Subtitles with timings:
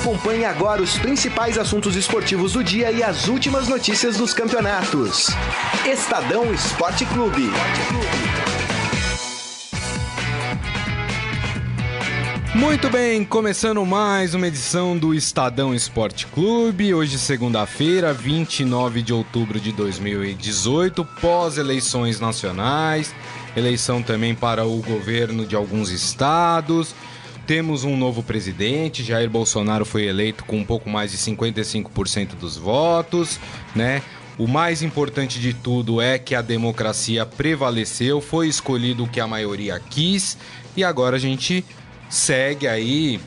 [0.00, 5.26] Acompanhe agora os principais assuntos esportivos do dia e as últimas notícias dos campeonatos.
[5.84, 7.50] Estadão Esporte Clube.
[12.54, 16.94] Muito bem, começando mais uma edição do Estadão Esporte Clube.
[16.94, 23.14] Hoje, segunda-feira, 29 de outubro de 2018, pós-eleições nacionais,
[23.54, 26.94] eleição também para o governo de alguns estados.
[27.50, 32.56] Temos um novo presidente, Jair Bolsonaro foi eleito com um pouco mais de 55% dos
[32.56, 33.40] votos,
[33.74, 34.02] né?
[34.38, 39.26] O mais importante de tudo é que a democracia prevaleceu, foi escolhido o que a
[39.26, 40.38] maioria quis
[40.76, 41.64] e agora a gente
[42.08, 43.18] segue aí,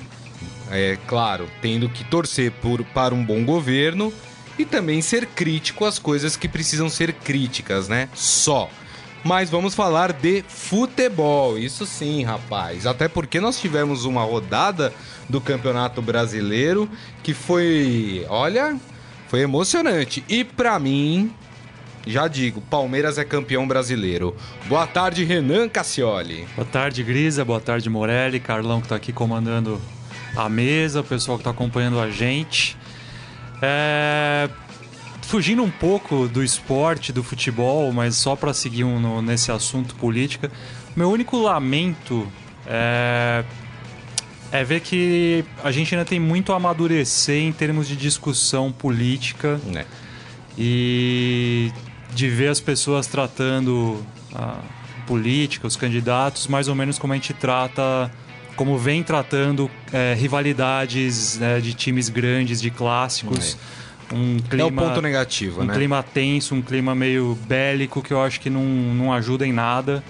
[0.72, 4.14] é claro, tendo que torcer por, para um bom governo
[4.58, 8.08] e também ser crítico às coisas que precisam ser críticas, né?
[8.14, 8.70] Só.
[9.23, 12.86] Mas vamos falar de futebol, isso sim, rapaz.
[12.86, 14.94] Até porque nós tivemos uma rodada
[15.30, 16.89] do Campeonato Brasileiro
[17.23, 18.78] que foi, olha,
[19.30, 20.23] foi emocionante.
[20.28, 21.33] E para mim,
[22.06, 24.36] já digo, Palmeiras é campeão brasileiro.
[24.66, 26.45] Boa tarde, Renan Cassioli.
[26.55, 27.45] Boa tarde, Grisa.
[27.45, 28.42] Boa tarde, Morelli.
[28.42, 29.81] Carlão que está aqui comandando
[30.36, 32.78] a mesa, o pessoal que está acompanhando a gente.
[33.61, 34.50] É...
[35.24, 39.96] Fugindo um pouco do esporte, do futebol, mas só para seguir um, no, nesse assunto
[39.96, 40.52] política,
[40.96, 42.28] meu único lamento
[42.68, 43.44] é...
[44.52, 49.60] é ver que a gente ainda tem muito a amadurecer em termos de discussão política.
[49.76, 49.86] É.
[50.56, 51.72] E
[52.14, 54.60] de ver as pessoas tratando a
[55.06, 58.12] política, os candidatos, mais ou menos como a gente trata,
[58.56, 63.58] como vem tratando é, rivalidades né, de times grandes, de clássicos.
[63.80, 63.84] É.
[64.14, 65.73] Um clima, é o ponto negativo, um né?
[65.73, 70.03] clima tenso, um clima meio bélico que eu acho que não, não ajuda em nada.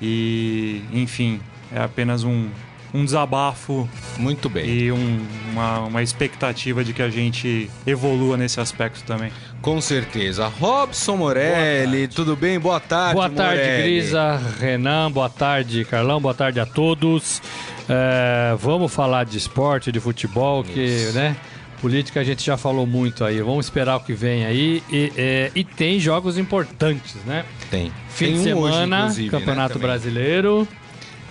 [0.00, 1.40] E, enfim,
[1.72, 2.48] é apenas um,
[2.92, 3.88] um desabafo.
[4.18, 4.66] Muito bem.
[4.66, 5.20] E um,
[5.52, 9.32] uma, uma expectativa de que a gente evolua nesse aspecto também.
[9.60, 10.48] Com certeza.
[10.48, 12.58] Robson Morelli, tudo bem?
[12.58, 13.82] Boa tarde, Boa tarde, Morelli.
[13.82, 17.40] Grisa, Renan, boa tarde, Carlão, boa tarde a todos.
[17.88, 21.14] É, vamos falar de esporte, de futebol, que, Isso.
[21.14, 21.36] né?
[21.82, 23.42] Política a gente já falou muito aí.
[23.42, 24.82] Vamos esperar o que vem aí.
[24.88, 27.44] E, é, e tem jogos importantes, né?
[27.70, 27.92] Tem.
[28.08, 29.88] Fim Tem de hoje, semana, inclusive, né, Campeonato também.
[29.88, 30.68] Brasileiro.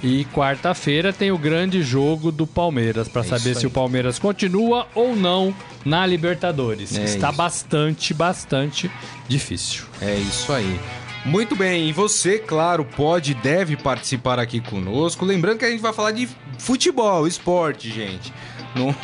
[0.03, 4.87] E quarta-feira tem o grande jogo do Palmeiras para É saber se o Palmeiras continua
[4.93, 6.97] ou não na Libertadores.
[6.97, 7.37] É Está isso.
[7.37, 8.91] bastante, bastante
[9.29, 9.85] difícil.
[10.01, 10.79] É isso aí.
[11.23, 15.23] Muito bem, e você, claro, pode e deve participar aqui conosco.
[15.23, 18.33] Lembrando que a gente vai falar de futebol, esporte, gente.
[18.75, 18.95] No-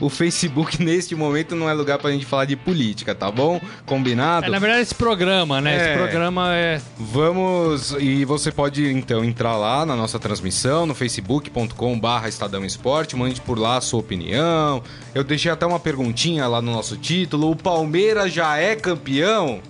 [0.00, 3.60] o Facebook, neste momento, não é lugar pra gente falar de política, tá bom?
[3.84, 4.46] Combinado?
[4.46, 5.76] É, na verdade, esse programa, né?
[5.76, 5.88] É.
[5.90, 6.80] Esse programa é.
[6.98, 13.14] Vamos, e você pode então entrar lá na nossa transmissão, no facebook.com barra Estadão Esporte,
[13.16, 14.82] mande por lá a sua opinião.
[15.14, 19.60] Eu deixei até uma perguntinha lá no nosso título, o Palmeiras já é campeão?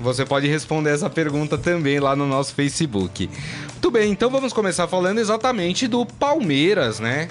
[0.00, 3.28] Você pode responder essa pergunta também lá no nosso Facebook.
[3.72, 7.28] Muito bem, então vamos começar falando exatamente do Palmeiras, né?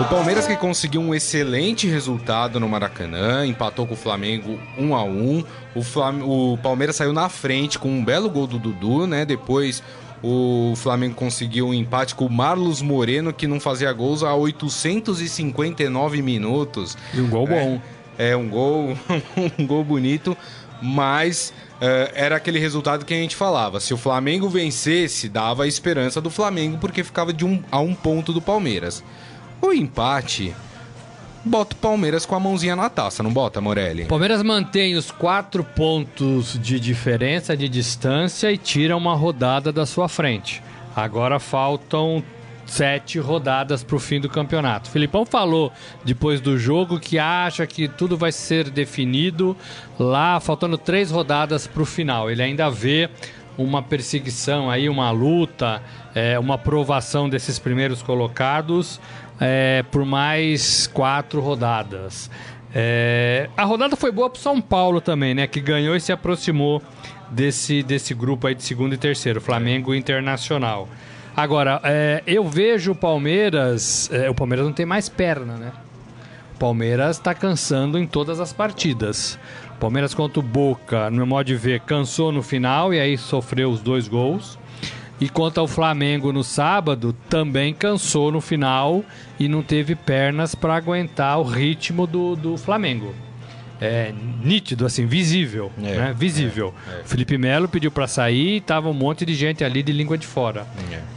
[0.00, 5.04] O Palmeiras que conseguiu um excelente resultado no Maracanã, empatou com o Flamengo 1 a
[5.04, 5.44] 1.
[5.74, 6.22] O, Flam...
[6.24, 9.24] o Palmeiras saiu na frente com um belo gol do Dudu, né?
[9.24, 9.82] Depois
[10.22, 16.22] o Flamengo conseguiu um empate com o Marlos Moreno, que não fazia gols há 859
[16.22, 16.96] minutos.
[17.14, 17.80] E um gol bom.
[18.18, 18.98] É um gol,
[19.58, 20.36] um gol bonito,
[20.80, 23.80] mas eh, era aquele resultado que a gente falava.
[23.80, 27.94] Se o Flamengo vencesse, dava a esperança do Flamengo, porque ficava de um, a um
[27.94, 29.02] ponto do Palmeiras.
[29.60, 30.54] O empate
[31.44, 34.06] bota o Palmeiras com a mãozinha na taça, não bota, Morelli?
[34.06, 40.08] Palmeiras mantém os quatro pontos de diferença de distância e tira uma rodada da sua
[40.08, 40.62] frente.
[40.94, 42.22] Agora faltam
[42.70, 44.88] sete rodadas para o fim do campeonato.
[44.88, 45.72] O Filipão falou
[46.04, 49.56] depois do jogo que acha que tudo vai ser definido
[49.98, 52.30] lá, faltando três rodadas para o final.
[52.30, 53.10] Ele ainda vê
[53.58, 55.82] uma perseguição aí, uma luta,
[56.14, 59.00] é, uma aprovação desses primeiros colocados
[59.40, 62.30] é, por mais quatro rodadas.
[62.72, 65.48] É, a rodada foi boa para São Paulo também, né?
[65.48, 66.80] Que ganhou e se aproximou
[67.28, 70.88] desse, desse grupo aí de segundo e terceiro, Flamengo Internacional.
[71.40, 74.10] Agora, é, eu vejo o Palmeiras.
[74.12, 75.72] é, o Palmeiras não tem mais perna, né?
[76.54, 79.38] O Palmeiras está cansando em todas as partidas.
[79.80, 83.70] Palmeiras contra o Boca, no meu modo de ver, cansou no final e aí sofreu
[83.70, 84.58] os dois gols.
[85.18, 89.02] E contra o Flamengo no sábado, também cansou no final
[89.38, 93.14] e não teve pernas para aguentar o ritmo do, do Flamengo.
[93.80, 94.12] É,
[94.44, 96.14] nítido, assim, visível, É, né?
[96.16, 96.74] Visível.
[96.88, 97.04] é, é.
[97.04, 100.26] Felipe Melo pediu para sair e tava um monte de gente ali de língua de
[100.26, 100.66] fora.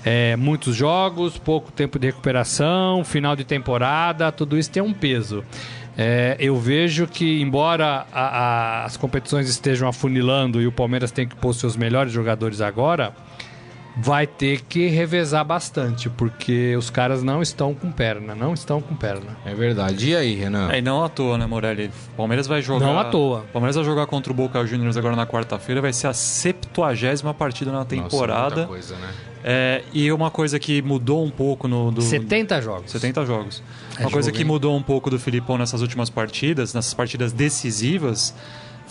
[0.06, 5.44] É, muitos jogos, pouco tempo de recuperação, final de temporada, tudo isso tem um peso.
[5.98, 8.22] É, eu vejo que, embora a-
[8.82, 13.14] a- as competições estejam afunilando e o Palmeiras tem que pôr seus melhores jogadores agora,
[13.96, 18.96] vai ter que revezar bastante, porque os caras não estão com perna, não estão com
[18.96, 19.38] perna.
[19.46, 20.10] É verdade.
[20.10, 20.72] E aí, Renan?
[20.72, 21.92] É, e não à toa, né, Morelli?
[22.14, 22.86] O Palmeiras vai jogar.
[22.86, 23.40] Não à toa.
[23.40, 25.82] O Palmeiras vai jogar contra o Boca Juniors agora na quarta-feira.
[25.82, 28.56] Vai ser a 70 partida na Nossa, temporada.
[28.56, 29.14] muita coisa, né?
[29.44, 31.92] É, e uma coisa que mudou um pouco no.
[31.92, 32.92] Do, 70 jogos.
[32.92, 33.62] 70 jogos.
[33.98, 34.48] É Uma coisa jogo, que hein?
[34.48, 38.34] mudou um pouco do Filipão nessas últimas partidas, nessas partidas decisivas,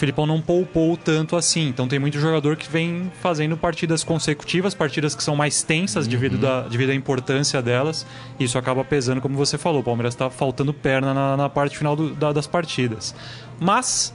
[0.02, 1.68] Filipão não poupou tanto assim.
[1.68, 6.36] Então tem muito jogador que vem fazendo partidas consecutivas, partidas que são mais tensas devido,
[6.38, 8.04] da, devido à importância delas.
[8.36, 9.80] E isso acaba pesando, como você falou.
[9.80, 13.14] O Palmeiras está faltando perna na, na parte final do- da- das partidas.
[13.60, 14.12] Mas.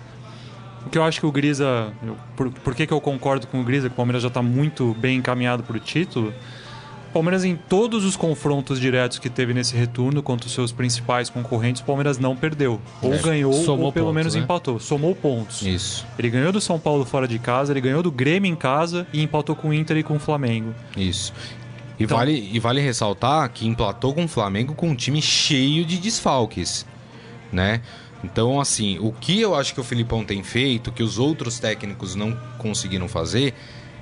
[0.85, 1.93] O que eu acho que o Grisa.
[2.05, 3.87] eu- por, por que, que eu concordo com o Grisa?
[3.87, 6.33] Que o Palmeiras já está muito bem encaminhado para o título.
[7.17, 11.31] O Palmeiras, em todos os confrontos diretos que teve nesse retorno contra os seus principais
[11.31, 12.79] concorrentes, o Palmeiras não perdeu.
[13.01, 13.17] Ou É.
[13.17, 14.41] ganhou, Somou ou pelo pontos, menos né?
[14.41, 14.79] empatou.
[14.79, 15.63] Somou pontos.
[15.63, 19.07] Isso, Ele ganhou do São Paulo fora de casa, ele ganhou do Grêmio em casa
[19.11, 20.75] e empatou com o Inter e com o Flamengo.
[20.95, 21.33] isso.
[21.99, 25.83] E, Então- vale, e vale ressaltar que emplatou com o Flamengo com um time cheio
[25.83, 26.85] de desfalques,
[27.51, 27.81] né?
[28.23, 32.13] Então, assim, o que eu acho que o Filipão tem feito, que os outros técnicos
[32.13, 33.55] não conseguiram fazer,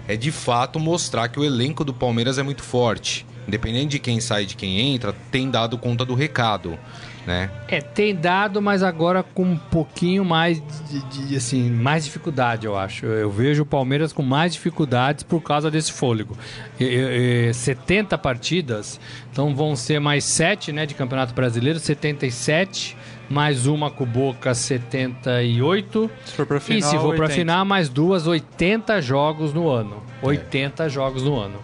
[0.07, 3.25] é de fato mostrar que o elenco do Palmeiras é muito forte.
[3.47, 6.79] Independente de quem sai e de quem entra, tem dado conta do recado,
[7.27, 7.51] né?
[7.67, 10.59] É, tem dado, mas agora com um pouquinho mais
[10.89, 13.05] de, de, assim, mais dificuldade, eu acho.
[13.05, 16.35] Eu vejo o Palmeiras com mais dificuldades por causa desse fôlego.
[16.79, 18.99] E- e- e 70 partidas,
[19.31, 22.97] então vão ser mais 7 né, de Campeonato Brasileiro, 77,
[23.29, 26.11] mais uma com Boca 78.
[26.25, 27.29] Se for pra e final, se for 80.
[27.29, 30.03] final, mais duas, 80 jogos no ano.
[30.21, 31.59] 80 jogos no ano.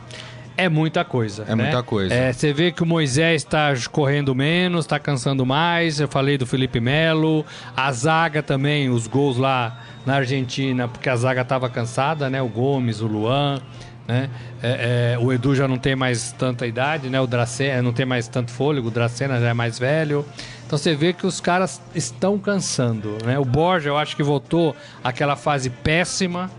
[0.57, 1.43] É muita coisa.
[1.47, 1.63] É né?
[1.63, 2.13] muita coisa.
[2.13, 5.99] É, você vê que o Moisés está correndo menos, está cansando mais.
[5.99, 7.45] Eu falei do Felipe Melo.
[7.75, 12.41] A zaga também, os gols lá na Argentina, porque a zaga estava cansada, né?
[12.41, 13.61] O Gomes, o Luan.
[14.07, 14.29] Né?
[14.61, 17.19] É, é, o Edu já não tem mais tanta idade, né?
[17.21, 20.25] O Dracena não tem mais tanto fôlego, o Dracena já é mais velho.
[20.71, 23.37] Então você vê que os caras estão cansando, né?
[23.37, 24.73] O Borja, eu acho que voltou
[25.03, 26.49] àquela fase péssima,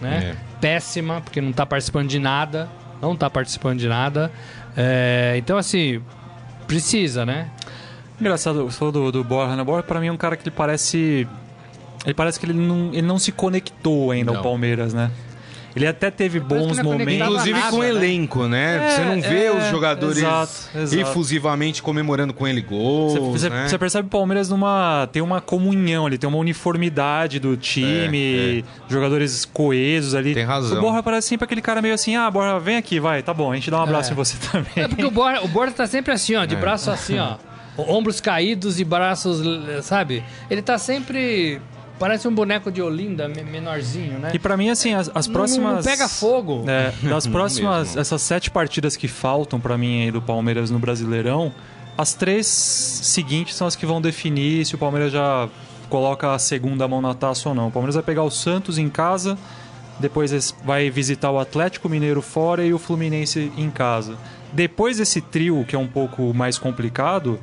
[0.00, 0.38] né?
[0.58, 2.66] Péssima, porque não tá participando de nada,
[2.98, 4.32] não tá participando de nada.
[4.74, 6.00] É, então assim,
[6.66, 7.50] precisa, né?
[8.18, 9.60] Engraçado, você falou do, do Borja, né?
[9.60, 11.28] O Borja, pra mim, é um cara que ele parece.
[12.06, 14.38] Ele parece que ele não, ele não se conectou ainda Não.
[14.38, 15.10] ao Palmeiras, né?
[15.78, 17.14] Ele até teve bons é momentos.
[17.14, 17.88] Inclusive nada, com né?
[17.88, 18.76] elenco, né?
[18.76, 21.00] É, você não vê é, os jogadores exato, exato.
[21.00, 23.68] efusivamente comemorando com ele gols, Você, você- né?
[23.68, 28.64] você percebe que o Palmeiras numa, tem uma comunhão ali, tem uma uniformidade do time,
[28.88, 30.34] jogadores coesos ali.
[30.34, 30.78] Tem razão.
[30.78, 33.50] O Borja parece sempre aquele cara meio assim, ah, Borja, vem aqui, vai, tá bom,
[33.52, 34.12] a gente dá um abraço É.
[34.12, 34.68] em você também.
[34.76, 36.58] É porque o Borja, o Borja tá sempre assim, ó, de É.
[36.58, 37.36] braço assim, ó.
[37.78, 39.40] Ombros caídos e braços,
[39.84, 40.24] sabe?
[40.50, 41.60] Ele tá sempre.
[41.98, 44.30] Parece um boneco de Olinda, me- menorzinho, né?
[44.32, 45.84] E pra mim, assim, as, as Não- próximas...
[45.84, 46.64] Não, pega fogo.
[46.68, 51.52] É, das próximas, essas sete partidas que faltam pra mim aí do Palmeiras no Brasileirão,
[51.96, 55.48] as três seguintes são as que vão definir se o Palmeiras já
[55.88, 57.68] coloca a segunda mão na taça ou não.
[57.68, 59.36] O Palmeiras vai pegar o Santos em casa,
[59.98, 64.14] depois vai visitar o Atlético Mineiro fora e o Fluminense em casa.
[64.52, 67.40] Depois desse trio, que é um pouco mais complicado,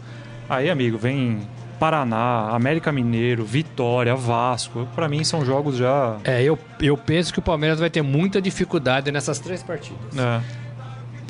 [0.50, 1.40] aí, amigo, vem
[1.86, 4.88] Paraná, América Mineiro, Vitória, Vasco.
[4.96, 6.18] Pra mim são jogos já.
[6.24, 10.18] É, eu, eu penso que o Palmeiras vai ter muita dificuldade nessas três partidas.
[10.18, 10.42] É.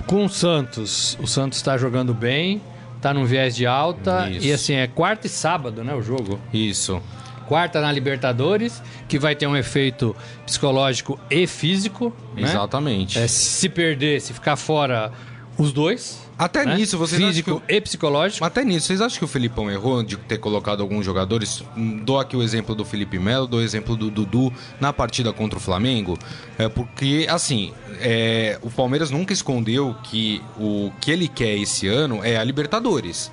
[0.07, 2.62] Com o Santos, o Santos tá jogando bem,
[3.01, 4.29] tá num viés de alta.
[4.29, 4.47] Isso.
[4.47, 6.39] E assim, é quarta e sábado, né, o jogo.
[6.53, 7.01] Isso.
[7.50, 12.13] Quarta na Libertadores, que vai ter um efeito psicológico e físico.
[12.33, 12.43] né?
[12.43, 13.19] Exatamente.
[13.19, 15.12] É, se perder, se ficar fora,
[15.57, 16.19] os dois.
[16.38, 16.75] Até né?
[16.75, 17.74] nisso, vocês Físico acham que...
[17.74, 18.43] e psicológico.
[18.43, 21.63] Até nisso, vocês acham que o Felipão errou de ter colocado alguns jogadores?
[22.03, 25.57] Dou aqui o exemplo do Felipe Melo, dou o exemplo do Dudu na partida contra
[25.57, 26.17] o Flamengo.
[26.57, 32.24] É porque, assim, é, o Palmeiras nunca escondeu que o que ele quer esse ano
[32.24, 33.31] é a Libertadores.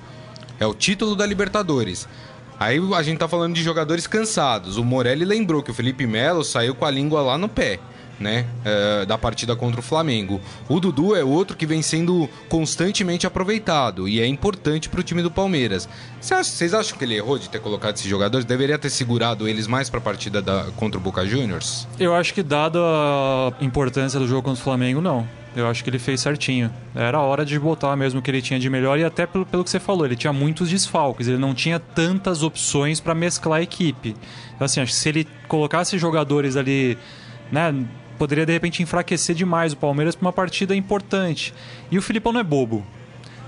[0.59, 2.07] É o título da Libertadores.
[2.59, 4.77] Aí a gente tá falando de jogadores cansados.
[4.77, 7.79] O Morelli lembrou que o Felipe Melo saiu com a língua lá no pé,
[8.19, 8.45] né?
[8.63, 10.39] é, da partida contra o Flamengo.
[10.69, 15.29] O Dudu é outro que vem sendo constantemente aproveitado e é importante pro time do
[15.31, 15.89] Palmeiras.
[16.21, 18.45] Vocês acham que ele errou de ter colocado esses jogadores?
[18.45, 21.87] Deveria ter segurado eles mais pra partida da- contra o Boca Juniors?
[21.99, 25.27] Eu acho que, dada a importância do jogo contra o Flamengo, não.
[25.55, 26.71] Eu acho que ele fez certinho.
[26.95, 29.63] Era hora de botar mesmo o que ele tinha de melhor e até pelo, pelo
[29.63, 33.61] que você falou, ele tinha muitos desfalques, ele não tinha tantas opções para mesclar a
[33.63, 34.15] equipe.
[34.55, 36.97] Então assim, acho que se ele colocasse jogadores ali,
[37.51, 37.71] né,
[38.17, 41.53] poderia de repente enfraquecer demais o Palmeiras para uma partida importante.
[41.91, 42.85] E o Filipão não é bobo.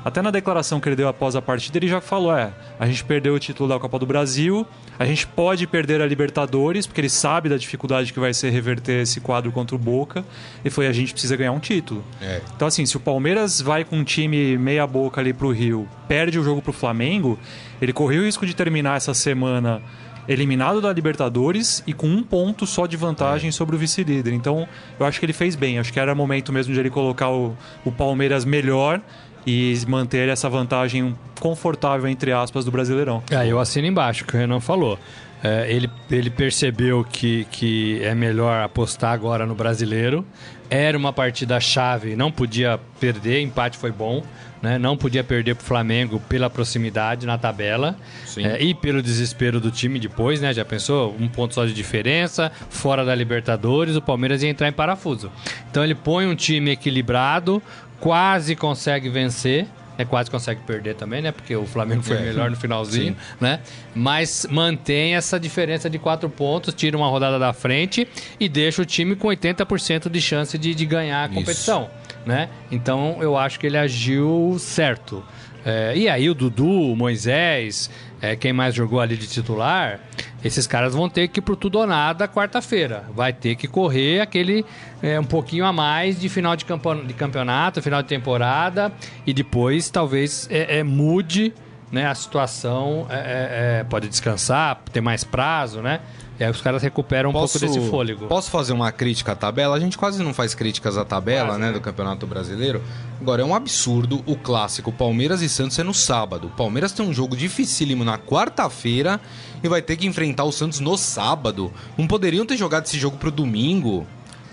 [0.06, 3.04] Até na declaração que ele deu após a partida, ele já falou: é, a gente
[3.04, 4.64] perdeu o título da Copa do Brasil,
[5.00, 9.02] a gente pode perder a Libertadores, porque ele sabe da dificuldade que vai ser reverter
[9.02, 10.24] esse quadro contra o Boca.
[10.64, 12.04] E foi: a gente precisa ganhar um título.
[12.22, 12.40] É.
[12.56, 16.44] Então, assim, se o Palmeiras vai com um time meia-boca ali pro Rio, perde o
[16.44, 17.40] jogo pro Flamengo,
[17.82, 19.82] ele correu o risco de terminar essa semana
[20.28, 24.34] eliminado da Libertadores e com um ponto só de vantagem sobre o vice-líder.
[24.34, 24.68] Então,
[25.00, 25.80] eu acho que ele fez bem.
[25.80, 29.02] Acho que era momento mesmo de ele colocar o, o Palmeiras melhor
[29.46, 33.22] e manter essa vantagem confortável, entre aspas, do Brasileirão.
[33.30, 34.98] É, eu assino embaixo, que o Renan falou.
[35.44, 40.26] É, ele, ele percebeu que, que é melhor apostar agora no brasileiro.
[40.70, 44.24] Era uma partida chave, não podia perder, empate foi bom.
[44.62, 44.80] Né?
[44.80, 47.96] Não podia perder para o Flamengo pela proximidade na tabela
[48.36, 50.52] é, e pelo desespero do time depois, né?
[50.54, 51.16] Já pensou?
[51.20, 55.32] Um ponto só de diferença, fora da Libertadores, o Palmeiras ia entrar em parafuso.
[55.70, 57.62] Então ele põe um time equilibrado,
[58.00, 59.68] quase consegue vencer.
[59.98, 61.32] É, quase consegue perder também, né?
[61.32, 62.22] Porque o Flamengo foi É.
[62.22, 63.36] melhor no finalzinho, Sim.
[63.40, 63.60] né?
[63.94, 68.08] Mas mantém essa diferença de quatro pontos, tira uma rodada da frente
[68.40, 71.34] e deixa o time com 80% de chance de, de ganhar a Isso.
[71.36, 71.90] competição,
[72.26, 72.50] né?
[72.72, 75.24] Então eu acho que ele agiu certo.
[75.66, 77.90] É, e aí o Dudu, o Moisés,
[78.22, 80.00] é, quem mais jogou ali de titular,
[80.46, 83.04] esses caras vão ter que ir pro tudo ou nada quarta-feira.
[83.16, 84.64] Vai ter que correr aquele
[85.02, 88.94] é, um pouquinho a mais de final de, campo- de campeonato, final de temporada,
[89.26, 91.52] e depois talvez é, é, mude
[91.92, 96.00] né, a situação, é, é, é, pode descansar, ter mais prazo, né?
[96.38, 98.28] E aí os caras recuperam um pouco desse fôlego.
[98.28, 99.74] Posso fazer uma crítica à tabela?
[99.74, 101.72] A gente quase não faz críticas à tabela, Quase, né, né?
[101.72, 102.82] do Campeonato Brasileiro.
[103.22, 106.48] Agora, é um absurdo o clássico Palmeiras e Santos é no sábado.
[106.48, 109.22] O Palmeiras tem um jogo dificílimo na quarta-feira
[109.66, 111.72] e vai ter que enfrentar o Santos no sábado.
[111.98, 114.06] Não poderiam ter jogado esse jogo pro domingo?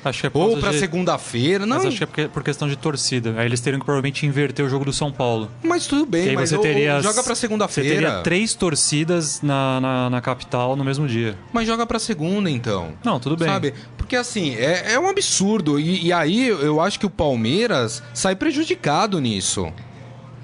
[0.05, 1.65] Acho que é por Ou pra de- segunda-feira?
[1.65, 3.35] Não, Mas acho que é porque- por questão de torcida.
[3.39, 5.49] Aí eles teriam que provavelmente inverter o jogo do São Paulo.
[5.63, 6.97] mas tudo bem, aí mas você teria.
[6.97, 7.89] ou joga pra Você segunda-feira.
[7.95, 11.37] teria três torcidas na, na, na capital no mesmo dia.
[11.53, 12.95] Mas joga pra segunda, então.
[13.05, 13.47] Não, tudo bem.
[13.47, 13.75] Sabe?
[13.97, 15.79] Porque assim, é, é um absurdo.
[15.79, 19.73] E, e aí eu acho que o Palmeiras sai prejudicado nisso.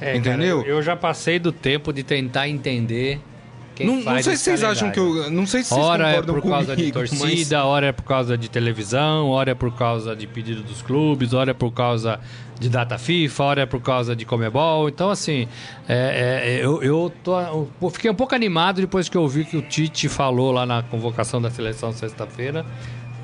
[0.01, 0.59] É, Entendeu?
[0.59, 3.21] cara, eu já passei do tempo de tentar entender
[3.79, 5.25] quem Não, não faz sei esse se vocês acham que calendário.
[5.27, 5.31] eu.
[5.31, 8.03] Não sei se vocês Hora é por causa de comigo, mas- torcida, hora é por
[8.03, 12.19] causa de televisão, hora é por causa de pedido dos clubes, hora é por causa
[12.59, 14.89] de data FIFA, hora é por causa de Comebol.
[14.89, 15.47] Então, assim,
[15.89, 19.57] é, é, eu, eu, tô, eu fiquei um pouco animado depois que eu vi que
[19.57, 22.67] o Tite falou lá na convocação da seleção sexta-feira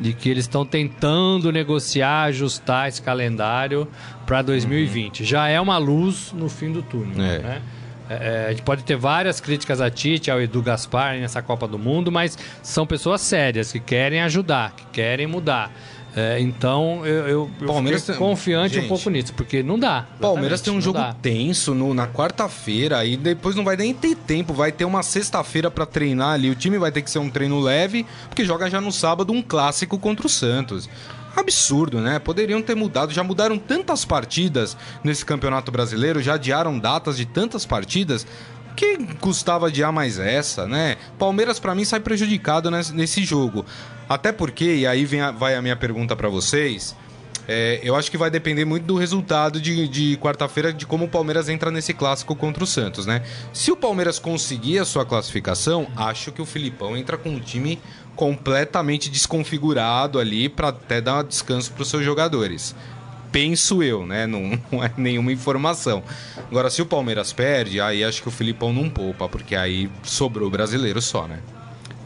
[0.00, 3.87] de que eles estão tentando negociar, ajustar esse calendário
[4.26, 5.25] para 2020.
[5.25, 7.38] Já é uma luz no fim do túnel, É.
[7.38, 7.62] né?
[8.08, 11.66] É, é, a gente pode ter várias críticas a Tite, ao Edu Gaspar nessa Copa
[11.66, 15.70] do Mundo, mas são pessoas sérias que querem ajudar, que querem mudar.
[16.16, 19.76] É, então eu, eu, eu Palmeiras fiquei tem- confiante Gente, um pouco nisso, porque não
[19.76, 20.06] dá.
[20.20, 21.12] Palmeiras tem um jogo dá.
[21.14, 25.70] tenso no- na quarta-feira e depois não vai nem ter tempo, vai ter uma sexta-feira
[25.73, 26.50] pra treinar ali.
[26.50, 29.42] O time vai ter que ser um treino leve, porque joga já no sábado um
[29.42, 30.88] clássico contra o Santos.
[31.37, 32.19] Absurdo, né?
[32.19, 37.67] Poderiam ter mudado, já mudaram tantas partidas nesse Campeonato Brasileiro, já adiaram datas de tantas
[37.67, 38.26] partidas.
[38.76, 40.97] Que custava adiar mais essa, né?
[41.17, 43.64] Palmeiras pra mim sai prejudicado nesse, jogo.
[44.09, 46.97] Até porque, e aí vem a- vai a minha pergunta pra vocês,
[47.47, 51.09] é, eu acho que vai depender muito do resultado de, de quarta-feira, de como o
[51.09, 53.23] Palmeiras entra nesse clássico contra o Santos, né?
[53.53, 57.79] Se o Palmeiras conseguir a sua classificação, acho que o Filipão entra com um time
[58.16, 62.75] completamente desconfigurado ali para até dar descanso para os seus jogadores.
[63.33, 64.26] Penso eu, né?
[64.26, 66.02] Não, não é nenhuma informação.
[66.50, 70.49] Agora, se o Palmeiras perde, aí acho que o Filipão não poupa, porque aí sobrou
[70.49, 71.40] o brasileiro só, né?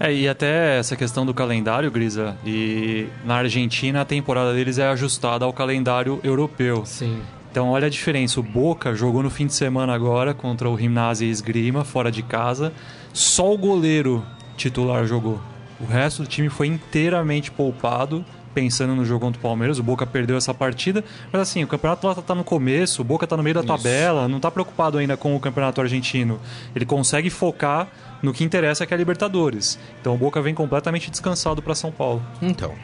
[0.00, 4.86] É, e até essa questão do calendário, Grisa, e na Argentina a temporada deles é
[4.88, 6.86] ajustada ao calendário europeu.
[6.86, 7.20] Sim.
[7.50, 11.26] Então olha a diferença, o Boca jogou no fim de semana agora contra o Gimnasia
[11.26, 12.72] e Esgrima, fora de casa.
[13.12, 14.24] Só o goleiro
[14.56, 15.40] titular jogou.
[15.80, 19.78] O resto do time foi inteiramente poupado, pensando no jogo contra o Palmeiras.
[19.78, 23.26] O Boca perdeu essa partida, mas assim, o campeonato lá tá no começo, o Boca
[23.26, 23.68] tá no meio da Isso.
[23.68, 26.40] tabela, não tá preocupado ainda com o campeonato argentino.
[26.74, 27.88] Ele consegue focar
[28.22, 29.78] no que interessa, que é a Libertadores.
[30.00, 32.20] Então o Boca vem completamente descansado para São Paulo.
[32.42, 32.74] Então,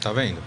[0.00, 0.38] tá vendo?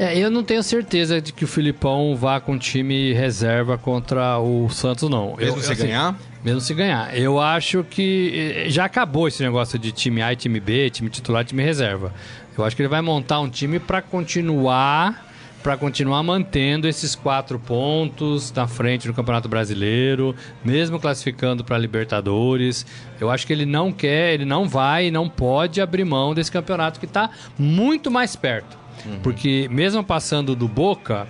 [0.00, 4.66] É, eu não tenho certeza de que o Filipão vá com time reserva contra o
[4.70, 5.36] Santos, não.
[5.36, 6.18] Mesmo eu, se assim, ganhar?
[6.42, 7.14] Mesmo se ganhar.
[7.14, 11.10] Eu acho que eh, já acabou esse negócio de time A e time B, time
[11.10, 12.14] titular e time reserva.
[12.56, 15.26] Eu acho que ele vai montar um time para continuar
[15.62, 22.86] para continuar mantendo esses quatro pontos na frente no Campeonato Brasileiro, mesmo classificando para Libertadores.
[23.20, 26.98] Eu acho que ele não quer, ele não vai, não pode abrir mão desse campeonato
[26.98, 27.28] que está
[27.58, 28.80] muito mais perto.
[29.22, 31.26] Porque mesmo passando do Boca,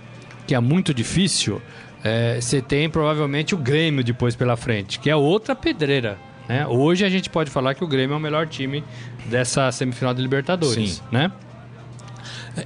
[0.46, 1.60] que é muito difícil,
[2.02, 6.18] é, você tem provavelmente o Grêmio depois pela frente, que é outra pedreira.
[6.48, 6.66] Né?
[6.66, 8.82] Hoje a gente pode falar que o Grêmio é o melhor time
[9.26, 11.02] dessa semifinal de Libertadores, Sim.
[11.12, 11.30] né?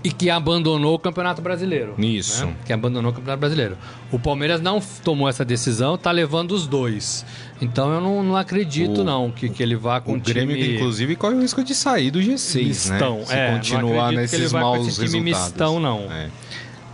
[0.02, 1.94] E que abandonou o Campeonato Brasileiro.
[1.98, 2.46] Isso.
[2.46, 2.54] né?
[2.64, 3.76] Que abandonou o Campeonato Brasileiro.
[4.10, 7.24] O Palmeiras não tomou essa decisão, tá levando os dois.
[7.60, 10.68] Então eu não, não acredito, O- não, que, que ele vá com O Grêmio, time...
[10.68, 13.24] que, inclusive, corre o risco de sair do G6, Mistão, né?
[13.26, 15.48] Se é, continuar que nesses maus esse time resultados.
[15.48, 16.10] mistão, não.
[16.10, 16.30] É.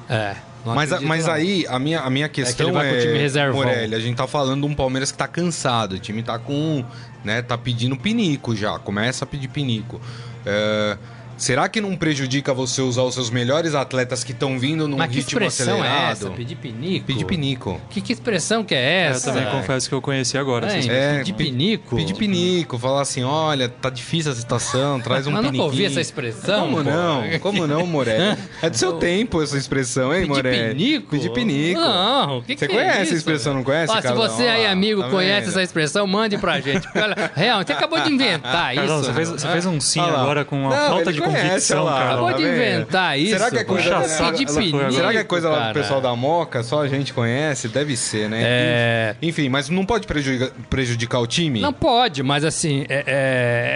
[0.09, 1.35] É, não Mas, mas não.
[1.35, 3.63] aí, a minha, a minha questão o time reservão.
[3.63, 5.93] Morelli, a gente tá falando de um Palmeiras que tá cansado.
[5.95, 6.85] O time tá com...
[7.23, 8.79] Né, tá pedindo pinico já.
[8.79, 10.01] Começa a pedir pinico.
[10.45, 10.97] É,
[11.41, 15.09] será que não prejudica você usar os seus melhores atletas que estão vindo num Mas
[15.11, 16.13] que ritmo expressão é acelerado?
[16.13, 16.31] essa?
[16.31, 17.07] Pedir pinico?
[17.07, 17.81] Pedir pinico.
[17.91, 19.33] Que, que expressão que é É, eu essa?
[19.33, 20.71] também confesso que eu conheci agora.
[20.73, 21.97] É, É, pedir pe- pinico?
[21.97, 25.65] Pedir pinico, falar assim, olha, tá difícil a situação, traz um Mas nunca piniquinho.
[25.73, 26.83] ouvi essa expressão, Como pô.
[26.85, 27.23] não?
[27.41, 28.37] Como não, Morelli?
[28.63, 30.75] É do seu tempo essa expressão, hein, Pedir Morelli?
[30.75, 31.11] pinico?
[31.11, 31.81] Pedir pinico.
[31.81, 33.15] Não, o que Você que conhece é a isso?
[33.15, 35.49] expressão, não conhece, Ó, se você aí, amigo, tá conhece vendo?
[35.51, 36.87] essa expressão, mande pra gente.
[37.35, 38.83] Real, você acabou de inventar isso.
[38.83, 41.91] Carlão, você fez, você fez um sim agora com uma Não, falta de convicção, olha
[41.91, 41.99] lá.
[42.01, 42.27] Carlão.
[42.29, 43.33] Acabou de inventar isso.
[43.33, 44.09] Será que é coisa cara.
[44.09, 44.61] Saco coisa.
[44.61, 45.75] pinico, Será que é coisa lá do cara.
[45.75, 46.63] pessoal da Moca?
[46.63, 47.69] Só a gente conhece?
[47.69, 48.41] Deve ser, né?
[48.43, 49.17] É...
[49.23, 51.61] Enfim, mas não pode prejudicar, prejudicar o time?
[51.61, 53.05] Não pode, mas assim, é-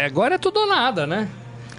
[0.02, 1.28] é- agora é tudo ou nada, né?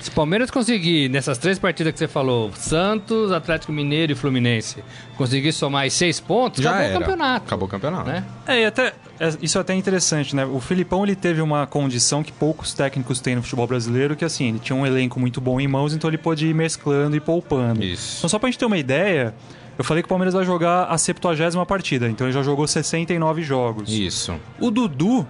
[0.02, 4.84] Se o Palmeiras conseguir, nessas três partidas que você falou, Santos, Atlético Mineiro e Fluminense,
[5.18, 6.96] conseguir somar seis pontos, Já acabou era.
[6.96, 7.46] o campeonato.
[7.48, 8.10] Acabou o campeonato.
[8.10, 8.24] Né?
[8.46, 8.94] É, e até, é,
[9.42, 10.46] isso é até interessante, né?
[10.46, 14.50] O Filipão ele teve uma condição que poucos técnicos têm no futebol brasileiro, que assim,
[14.50, 17.84] ele tinha um elenco muito bom em mãos, então ele pôde ir mesclando e poupando.
[17.84, 18.18] Isso.
[18.20, 19.34] Então só pra gente ter uma ideia,
[19.78, 23.42] eu falei que o Palmeiras vai jogar a 70 partida, então ele já jogou 69
[23.42, 23.90] jogos.
[23.90, 24.36] Isso.
[24.60, 25.26] O Dudu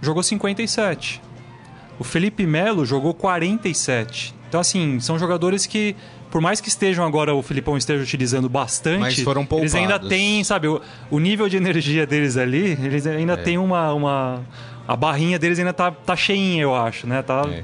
[0.00, 1.20] jogou 57.
[1.98, 4.34] O Felipe Melo jogou 47.
[4.48, 5.94] Então, assim, são jogadores que,
[6.30, 10.42] por mais que estejam agora, o Filipão esteja utilizando bastante, Mas foram eles ainda têm,
[10.44, 13.36] sabe, o, o nível de energia deles ali, eles ainda É.
[13.36, 14.42] têm uma, uma.
[14.86, 17.20] A barrinha deles ainda tá, tá cheinha, eu acho, né?
[17.22, 17.62] Tá, É.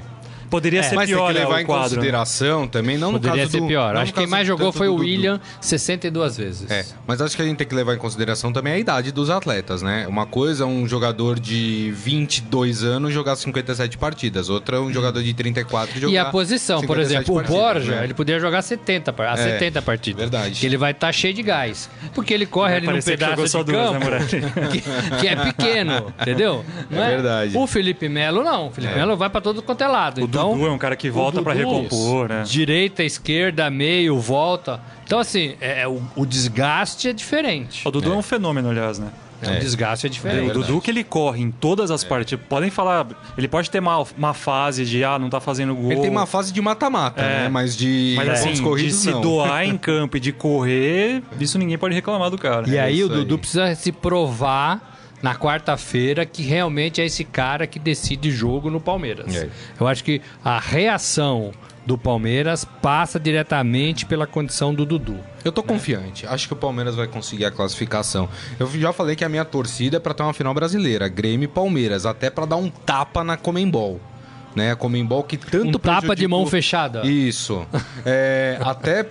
[0.55, 1.89] Poderia ser Mas tem pior que né, levar o em quadro.
[1.89, 1.95] né?
[1.95, 3.93] consideração também, não Poderia no caso ser do, pior.
[3.93, 4.95] não Acho que quem mais jogou foi o.
[4.95, 6.71] William 62 vezes.
[6.71, 9.29] É, mas acho que a gente tem que levar em consideração também a idade dos
[9.29, 10.05] atletas, né?
[10.07, 15.21] Uma coisa é um jogador de 22 anos jogar 57 partidas, outra é um jogador
[15.21, 18.03] de 34 jogar E a posição, por 57 exemplo, o partidas, Borja, né?
[18.05, 20.21] ele poderia jogar 70, par- a É, 70 partidas.
[20.21, 20.59] verdade.
[20.59, 21.89] Que ele vai estar cheio de gás.
[22.13, 24.37] Porque ele corre Vai ali num pedaço de duas, né, campo Moretti?
[24.71, 26.63] que, que é pequeno, entendeu?
[26.89, 27.57] Não É verdade.
[27.57, 28.67] O Felipe Melo não.
[28.67, 28.97] O Felipe É.
[28.97, 30.21] Melo vai pra todo quanto é lado.
[30.21, 32.43] O então, Dudu é um cara que volta pra Dudu, recompor, né?
[32.45, 34.79] Direita, esquerda, meio, volta.
[35.05, 37.87] Então, assim, é, o, o desgaste é diferente.
[37.87, 39.07] O Dudu é, um fenômeno, aliás, né?
[39.41, 40.53] É, o desgaste é o diferente.
[40.53, 42.43] Dudu que ele corre em todas as partidas.
[42.47, 43.05] Podem falar,
[43.37, 45.91] ele pode ter uma, uma fase de ah, não tá fazendo gol.
[45.91, 47.43] Ele tem uma fase de mata-mata, É.
[47.43, 47.49] né?
[47.49, 49.21] Mas de Mas assim, pontos de corridos se não.
[49.21, 52.67] doar em campo e de correr, isso ninguém pode reclamar do cara.
[52.67, 53.39] E aí isso o Dudu aí.
[53.39, 59.35] precisa se provar na quarta-feira que realmente é esse cara que decide jogo no Palmeiras.
[59.35, 59.49] É.
[59.79, 61.51] Eu acho que a reação
[61.85, 65.19] do Palmeiras passa diretamente pela condição do Dudu.
[65.43, 66.25] Eu tô confiante.
[66.25, 68.27] Acho que o Palmeiras vai conseguir a classificação.
[68.59, 71.47] Eu já falei que a minha torcida é pra ter uma final brasileira, Grêmio e
[71.47, 74.01] Palmeiras, até pra dar um tapa na Comembol.
[74.55, 74.71] Né?
[74.71, 77.05] A Comembol que tanto um tapa de mão prejudicou- fechada.
[77.05, 77.65] Isso.
[78.07, 79.03] É, até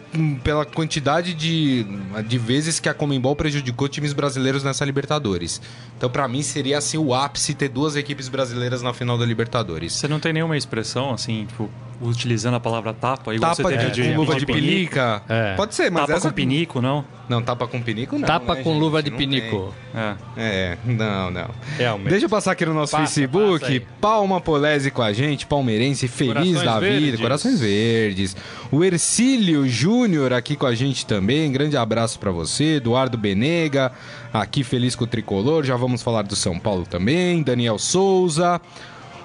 [0.45, 1.85] pela quantidade de,
[2.27, 5.61] de vezes que a Comembol prejudicou times brasileiros nessa Libertadores.
[5.97, 9.93] Então, pra mim, seria assim o ápice ter duas equipes brasileiras na final da Libertadores.
[9.95, 11.69] Você não tem nenhuma expressão, assim, tipo,
[12.01, 14.65] utilizando a palavra tapa, igual Tapa você de, teve com luva de pinico?
[14.65, 15.23] pelica.
[15.29, 15.55] É.
[15.55, 16.29] Pode ser, mas Tapa essa...
[16.29, 17.05] com pinico, não?
[17.29, 18.27] Não, tapa com pinico não.
[18.27, 18.81] Tapa né, com gente?
[18.81, 19.75] luva de Não pinico.
[19.95, 20.15] É.
[20.37, 21.49] É, não, não.
[21.79, 22.11] Realmente.
[22.11, 23.61] Deixa eu passar aqui no nosso Passa, Facebook.
[23.61, 23.83] passa.
[24.01, 27.21] Palma Polese com a gente, palmeirense, feliz Corações da vida, verdes.
[27.21, 28.37] corações verdes.
[28.71, 31.51] O Ercílio Júnior aqui com a gente também.
[31.51, 32.77] Grande abraço pra você.
[32.77, 33.91] Eduardo Benega,
[34.33, 35.65] aqui feliz com o tricolor.
[35.65, 37.43] Já vamos falar do São Paulo também.
[37.43, 38.61] Daniel Souza.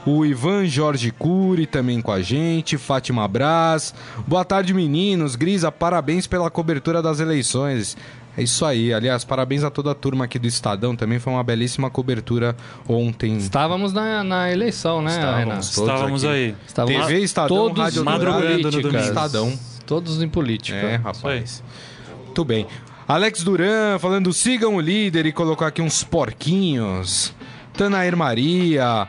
[0.05, 3.93] O Ivan Jorge Cury também com a gente, Fátima Braz.
[4.25, 5.35] Boa tarde, meninos.
[5.35, 7.97] Grisa, parabéns pela cobertura das eleições.
[8.37, 8.93] É isso aí.
[8.93, 10.95] Aliás, parabéns a toda a turma aqui do Estadão.
[10.95, 12.55] Também foi uma belíssima cobertura
[12.87, 13.35] ontem.
[13.37, 16.33] Estávamos na, na eleição, né, Estávamos Estávamos aqui.
[16.33, 16.55] aí.
[16.65, 18.97] Estávamos TV, Estadão, todos Rádio em Madrugando no domingo.
[19.03, 19.59] Estadão.
[19.85, 20.77] Todos em política.
[20.77, 21.61] É, rapaz.
[22.25, 22.65] Muito bem.
[23.05, 27.33] Alex Duran falando sigam o líder e colocou aqui uns porquinhos.
[27.73, 29.07] Tanair Maria.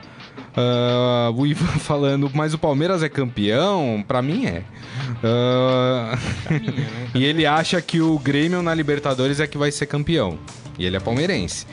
[0.56, 4.04] Ah, o Ivan falando, mas o Palmeiras é campeão?
[4.06, 4.52] Pra mim é.
[4.52, 4.64] Né?
[7.14, 10.38] E ele acha que o Grêmio na Libertadores é que vai ser campeão.
[10.78, 11.66] E ele é palmeirense.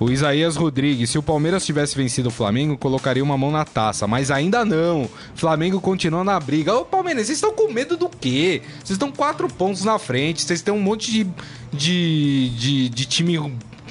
[0.00, 4.06] O Isaías Rodrigues, se o Palmeiras tivesse vencido o Flamengo, colocaria uma mão na taça.
[4.06, 5.08] Mas ainda não.
[5.34, 6.74] Flamengo continua na briga.
[6.74, 8.62] Ô, Palmeiras, vocês estão com medo do quê?
[8.78, 10.40] Vocês estão quatro pontos na frente.
[10.40, 11.26] Vocês têm um monte de,
[11.70, 13.36] de, de, de time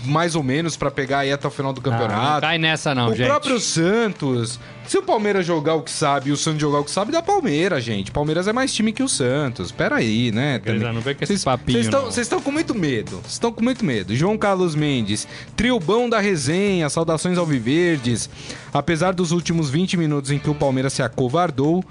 [0.05, 2.41] mais ou menos pra pegar aí até o final do Ah, não campeonato.
[2.41, 3.27] cai nessa não, o gente.
[3.27, 4.59] próprio Santos.
[4.87, 7.21] Se o Palmeiras jogar o que sabe e o Santos jogar o que sabe, dá
[7.21, 8.11] Palmeiras, gente.
[8.11, 9.71] Palmeiras é mais time que o Santos.
[9.71, 10.57] Pera aí, né?
[10.57, 12.43] Beleza, não vem com esse papinho, Vocês estão- não.
[12.43, 13.17] com muito medo.
[13.21, 14.15] Vocês estão com muito medo.
[14.15, 18.27] João Carlos Mendes, triobão da resenha, saudações ao Viverdes.
[18.73, 21.83] Apesar dos últimos 20 minutos em que o Palmeiras se acovardou,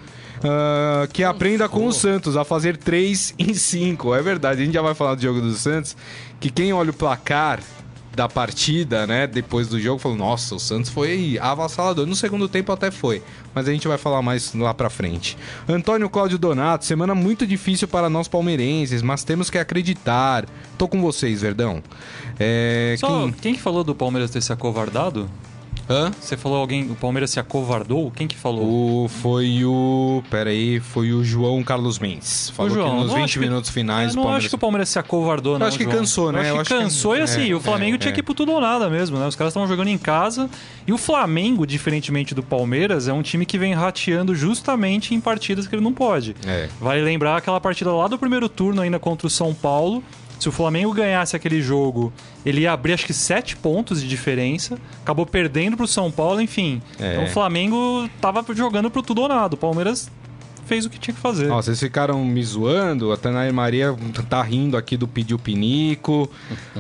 [0.43, 4.13] ah, que aprenda com o Santos a fazer 3 em 5.
[4.15, 5.97] É verdade, a gente já vai falar do jogo do Santos.
[6.41, 7.61] Que quem olha o placar
[8.19, 12.05] da partida, né, depois do jogo, falou: Nossa, o Santos foi avassalador.
[12.05, 13.23] No segundo tempo até foi,
[13.55, 15.39] mas a gente vai falar mais lá pra frente.
[15.69, 20.47] Antônio Cláudio Donato, semana muito difícil para nós palmeirenses, mas temos que acreditar.
[20.77, 21.81] Tô com vocês, Verdão.
[22.41, 25.31] É, Só, quem- quem que falou do Palmeiras ter se acovardado?
[25.91, 26.11] Hã?
[26.21, 28.11] Você falou alguém, o Palmeiras se acovardou?
[28.11, 29.05] Quem que falou?
[29.05, 30.23] O, foi o.
[30.31, 32.51] Pera aí, foi o João Carlos Mendes.
[32.51, 34.43] Falou João, que nos não 20 acho que- minutos finais Eu o não Palmeiras.
[34.45, 35.67] acho que o Palmeiras se acovardou, não.
[35.67, 35.97] acho que João.
[35.97, 36.41] cansou, né?
[36.41, 38.15] Eu acho Eu que acho que- cansou e assim, é, o Flamengo é, tinha é.
[38.15, 39.27] que ir pro tudo ou nada mesmo, né?
[39.27, 40.51] Os caras estavam jogando em casa.
[40.87, 45.67] E o Flamengo, diferentemente do Palmeiras, é um time que vem rateando justamente em partidas
[45.67, 46.37] que ele não pode.
[46.47, 46.69] É.
[46.81, 50.03] Vale lembrar aquela partida lá do primeiro turno ainda contra o São Paulo.
[50.39, 52.13] Se o Flamengo ganhasse aquele jogo,
[52.47, 54.79] ele ia abrir acho que sete pontos de diferença.
[55.03, 56.81] Acabou perdendo pro São Paulo, enfim.
[56.99, 57.13] É.
[57.13, 59.55] Então o Flamengo tava jogando pro tudo ou nada.
[59.55, 60.11] O Palmeiras
[60.69, 61.51] fez o que tinha que fazer.
[61.51, 63.97] Ó, vocês ficaram me zoando, a Tanaí Maria
[64.29, 66.31] tá rindo aqui do Pediu Pinico.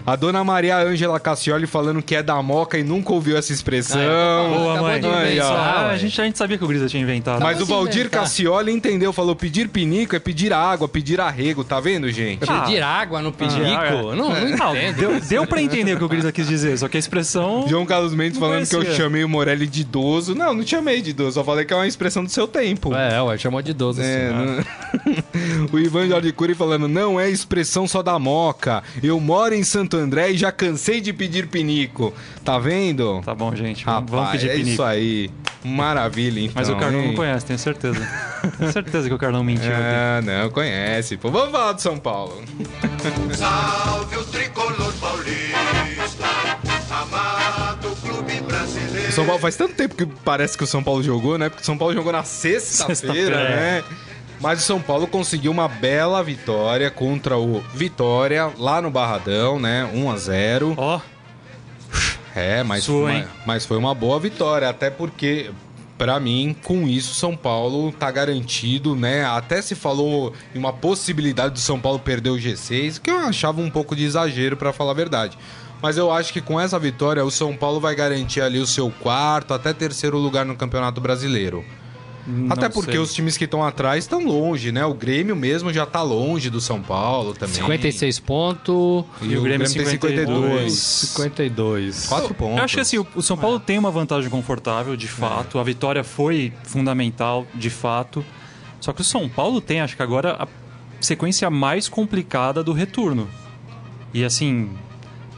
[0.06, 3.98] A dona Maria Ângela Cassioli falando que é da Moca e nunca ouviu essa expressão.
[4.00, 5.00] Boa, Acabou mãe.
[5.00, 5.44] de Aí, ó.
[5.44, 7.42] inventar, Ah, a, gente, a gente sabia que o Grisa tinha inventado.
[7.42, 8.10] Mas o Acabou de Valdir.
[8.10, 12.40] Cassioli entendeu, falou pedir pinico é pedir água, pedir arrego, tá vendo, gente?
[12.46, 13.34] Pedir água no?
[13.38, 14.96] Ah, não, não Não, entendo.
[14.96, 17.66] deu, deu pra entender o que o Grisa quis dizer, só que a expressão.
[17.68, 20.34] João Carlos Mendes Não falando que eu chamei o Morelli de idoso.
[20.34, 22.94] Não, não chamei de idoso, só falei que é uma expressão do seu tempo.
[22.94, 24.34] É, ué, chamou de 12 É, assim.
[24.34, 24.64] né?
[25.06, 28.82] não- o Ivan Jorge Cury falando, não é expressão só da moca.
[29.02, 32.12] Eu moro em Santo André e já cansei de pedir pinico.
[32.44, 33.22] Tá vendo?
[33.24, 33.84] Tá bom, gente.
[33.84, 34.70] Vamos- Vamos Rapaz, pedir é pinico.
[34.72, 35.30] isso aí.
[35.64, 36.52] Maravilha, então.
[36.54, 37.08] Mas o Carlão hein?
[37.08, 37.98] não conhece, tenho certeza.
[38.58, 39.70] tenho certeza que o Carlão mentiu.
[39.70, 39.80] aqui.
[39.82, 41.16] Ah, não, conhece.
[41.16, 42.40] Pô, vamos falar do São Paulo.
[43.34, 44.77] Salve o tricolor
[49.18, 51.48] São Paulo faz tanto tempo que parece que o São Paulo jogou, né?
[51.48, 53.84] Porque o São Paulo jogou na sexta-feira, Sexta-feira, né?
[54.40, 59.90] Mas o São Paulo conseguiu uma bela vitória contra o Vitória lá no Barradão, né?
[59.92, 60.74] 1 a 0.
[60.76, 61.00] Ó,
[62.36, 63.22] É, mas, Sua, foi hein?
[63.24, 65.50] uma, mas foi uma boa vitória, até porque
[65.98, 69.24] Pra mim, com isso, São Paulo tá garantido, né?
[69.24, 73.60] Até se falou em uma possibilidade do São Paulo perder o G6, que eu achava
[73.60, 75.36] um pouco de exagero, pra falar a verdade.
[75.80, 78.90] Mas eu acho que com essa vitória, o São Paulo vai garantir ali o seu
[78.90, 81.64] quarto, até terceiro lugar no Campeonato Brasileiro.
[82.26, 83.00] não até porque sei.
[83.00, 84.84] os times que estão atrás estão longe, né?
[84.84, 87.54] O Grêmio mesmo já tá longe do São Paulo também.
[87.54, 89.04] 56 pontos.
[89.22, 90.72] E, o Grêmio, tem 52.
[90.72, 92.06] 52.
[92.06, 92.58] 4 pontos.
[92.58, 95.58] Eu acho que assim, o- o São Paulo tem uma vantagem confortável, de fato.
[95.58, 98.24] A vitória foi fundamental, de fato.
[98.80, 100.48] Só que o São Paulo tem, acho que agora, a
[101.00, 103.28] sequência mais complicada do retorno.
[104.12, 104.70] E assim,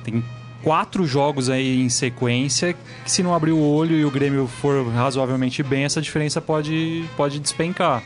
[0.04, 0.22] tem
[0.62, 4.86] quatro jogos aí em sequência que se não abrir o olho e o Grêmio for
[4.88, 8.02] razoavelmente bem, essa diferença pode, pode despencar.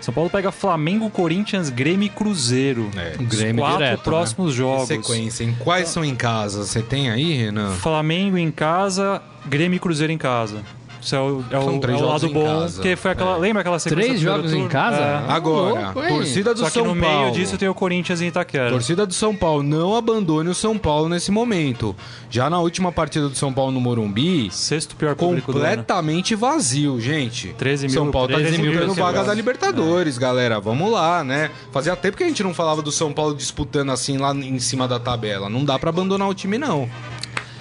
[0.00, 2.90] São Paulo pega Flamengo, Corinthians, Grêmio e Cruzeiro.
[2.94, 3.16] É.
[3.18, 4.04] Os Grêmio quatro direto, né?
[4.04, 4.88] próximos jogos.
[4.88, 6.64] Sequência, em quais são em casa?
[6.64, 7.70] Você tem aí, Renan?
[7.76, 10.62] Flamengo em casa, Grêmio e Cruzeiro em casa.
[11.04, 12.74] Isso é o, é São o, três é o jogos lado bom, casa.
[12.76, 13.36] porque foi aquela.
[13.36, 13.38] É.
[13.38, 14.96] Lembra aquela sequência Três jogos em casa?
[14.96, 15.24] É.
[15.28, 17.20] Agora, louco, torcida do Só que São no Paulo.
[17.20, 18.70] meio disso tem o Corinthians em Itaquera.
[18.70, 21.94] Torcida do São Paulo, não abandone o São Paulo nesse momento.
[22.30, 25.66] Já na última partida do São Paulo no Morumbi, Sexto pior público do ano.
[25.68, 27.48] completamente vazio, gente.
[27.58, 29.14] 13 mil- São Paulo tá 13 mil disputando pessoas.
[29.14, 30.58] vaga da Libertadores, galera.
[30.58, 31.50] Vamos lá, né?
[31.70, 34.88] Fazia tempo que a gente não falava do São Paulo disputando assim lá em cima
[34.88, 35.48] da tabela.
[35.50, 36.88] Não dá pra abandonar o time, não.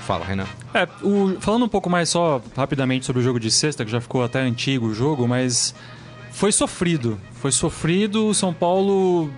[0.05, 0.45] Fala, Renan.
[0.73, 4.01] É, o- falando um pouco mais só rapidamente sobre o jogo de sexta, que já
[4.01, 5.73] ficou até antigo o jogo, mas
[6.31, 7.19] foi sofrido.
[7.35, 9.29] Foi sofrido, o São Paulo.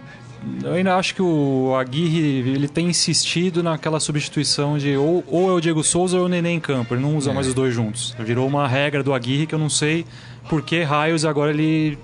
[0.64, 5.54] Eu ainda acho que o Aguirre ele tem insistido naquela substituição de ou, ou é
[5.54, 6.94] o Diego Souza ou é o Nenê em campo.
[6.94, 7.34] Ele não usa É.
[7.34, 8.16] mais os dois juntos.
[8.20, 10.06] Virou uma regra do Aguirre que eu não sei
[10.50, 11.98] por que raios agora ele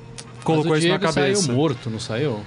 [0.43, 1.41] colocou isso na Diego cabeça.
[1.43, 2.39] saiu morto, não saiu?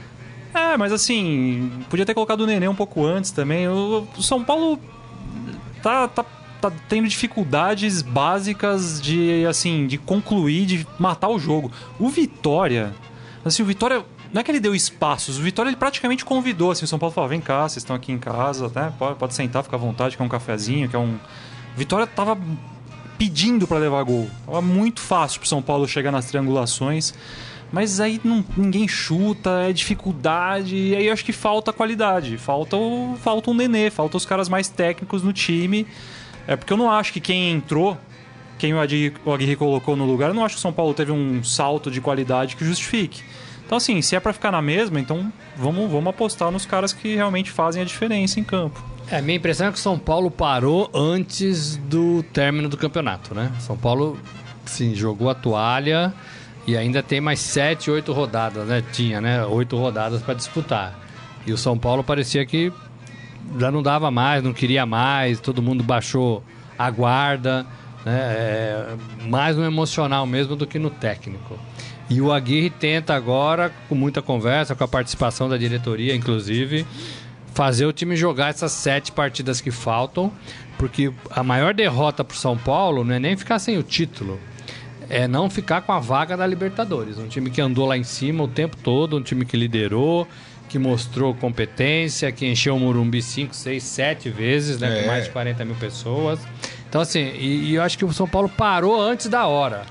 [0.53, 3.69] É, mas assim, podia ter colocado o Nenê um pouco antes também.
[3.69, 4.79] O São Paulo
[5.85, 6.25] tá, tá,
[6.63, 11.71] tá tendo dificuldades básicas de, assim, de concluir, de matar o jogo.
[11.99, 12.95] O Vitória,
[13.45, 16.87] assim, o Vitória não é que ele deu espaços, o Vitória ele praticamente convidou, assim,
[16.87, 18.93] o São Paulo falou, vem cá, vocês estão aqui em casa, né?
[18.99, 21.15] Pode, pode sentar, fica à vontade, quer um cafezinho, quer um...
[21.15, 22.39] O Vitória tava
[23.19, 24.29] pedindo para levar gol.
[24.47, 27.13] Tava muito fácil pro São Paulo chegar nas triangulações.
[27.73, 32.39] Mas aí não, ninguém chuta, é dificuldade, e aí acho que falta qualidade.
[32.39, 35.87] Falta o, falta um nenê, falta os caras mais técnicos no time.
[36.47, 37.99] É porque eu não acho que quem entrou,
[38.59, 40.95] quem o Aguirre, o Aguirre colocou no lugar, eu não acho que o São Paulo
[40.95, 43.23] teve um salto de qualidade que justifique.
[43.67, 47.15] Então, assim, se é para ficar na mesma, então vamos, vamos apostar nos caras que
[47.15, 48.85] realmente fazem a diferença em campo.
[49.11, 53.51] É, minha impressão é que o São Paulo parou antes do término do campeonato, né?
[53.61, 54.19] São Paulo,
[54.65, 56.13] sim, jogou a toalha
[56.67, 58.83] e ainda tem mais sete, oito rodadas, né?
[58.93, 59.45] Tinha, né?
[59.45, 60.99] Oito rodadas para disputar.
[61.47, 62.73] E o São Paulo parecia que
[63.59, 66.43] já não dava mais, não queria mais, todo mundo baixou
[66.79, 67.67] a guarda,
[68.05, 68.17] né?
[68.17, 68.97] É,
[69.29, 71.59] mais no emocional mesmo do que no técnico.
[72.09, 76.87] E o Aguirre tenta agora, com muita conversa, com a participação da diretoria, inclusive,
[77.55, 80.31] fazer o time jogar essas sete partidas que faltam,
[80.77, 84.39] porque a maior derrota para o São Paulo não é nem ficar sem o título,
[85.09, 87.19] é não ficar com a vaga da Libertadores.
[87.19, 90.27] Um time que andou lá em cima o tempo todo, um time que liderou,
[90.69, 95.03] que mostrou competência, que encheu o Morumbi 5, 6, 7 vezes, né, É.
[95.03, 96.41] com mais de 40 mil pessoas.
[96.89, 99.83] Então, assim, e, e eu acho que o São Paulo parou antes da hora.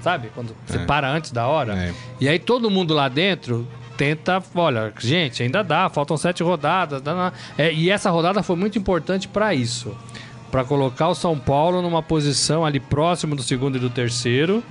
[0.00, 0.30] Sabe?
[0.34, 0.84] Quando você É.
[0.84, 1.74] para antes da hora.
[1.74, 1.92] É.
[2.20, 7.00] E aí todo mundo lá dentro tenta, olha, gente, ainda dá, faltam sete rodadas.
[7.00, 7.32] dá, dá.
[7.56, 9.96] É, e essa rodada foi muito importante para isso.
[10.52, 14.62] Para colocar o São Paulo numa posição ali próximo do segundo e do terceiro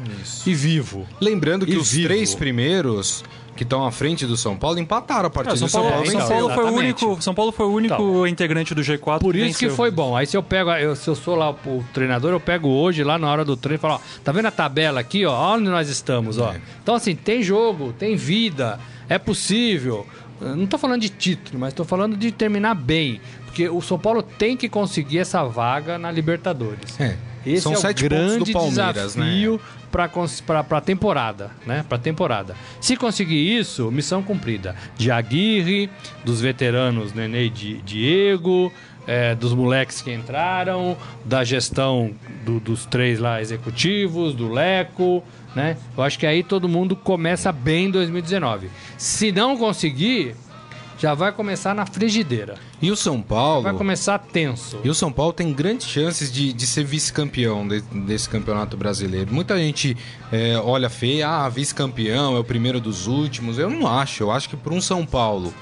[0.45, 1.05] e vivo.
[1.19, 2.07] Lembrando que E os vivo.
[2.07, 3.23] três primeiros
[3.57, 5.55] que estão à frente do São Paulo empataram a partida.
[5.55, 6.27] É, São do São Paulo, Paulo São.
[6.29, 8.27] Paulo foi o único, São Paulo foi o único Então.
[8.27, 10.15] integrante do G4 Por isso que foi bom.
[10.15, 13.17] Aí se eu pego, eu, se eu sou lá o treinador, eu pego hoje, lá
[13.17, 15.89] na hora do treino, e falo, ó, tá vendo a tabela aqui, ó, onde nós
[15.89, 16.53] estamos, ó.
[16.53, 16.61] É.
[16.81, 20.05] Então, assim, tem jogo, tem vida, é possível.
[20.39, 23.21] Eu Não tô falando de título, mas tô falando de terminar bem.
[23.51, 26.97] Porque o São Paulo tem que conseguir essa vaga na Libertadores.
[26.99, 27.17] É.
[27.45, 28.69] Esse São é sete o grande né?
[28.69, 29.59] desafio
[29.91, 30.07] para
[30.63, 31.83] para temporada, né?
[31.89, 32.55] Para temporada.
[32.79, 34.73] Se conseguir isso, missão cumprida.
[34.95, 35.89] De Aguirre,
[36.23, 38.71] dos veteranos Nenê e Di- Diego,
[39.05, 42.11] é, dos moleques que entraram, da gestão
[42.45, 45.21] do- dos três lá executivos, do Leco,
[45.53, 45.75] né?
[45.97, 48.69] Eu acho que aí todo mundo começa bem em 2019.
[48.97, 50.35] Se não conseguir,
[50.97, 52.55] já vai começar na frigideira.
[52.81, 53.63] E o São Paulo.
[53.63, 54.79] Vai começar tenso.
[54.83, 59.33] E o São Paulo tem grandes chances de, de ser vice-campeão de- desse campeonato brasileiro.
[59.33, 59.97] Muita gente
[60.31, 63.57] é, olha feio, ah, vice-campeão, é o primeiro dos últimos.
[63.57, 64.23] Eu não acho.
[64.23, 65.53] Eu acho que para um São Paulo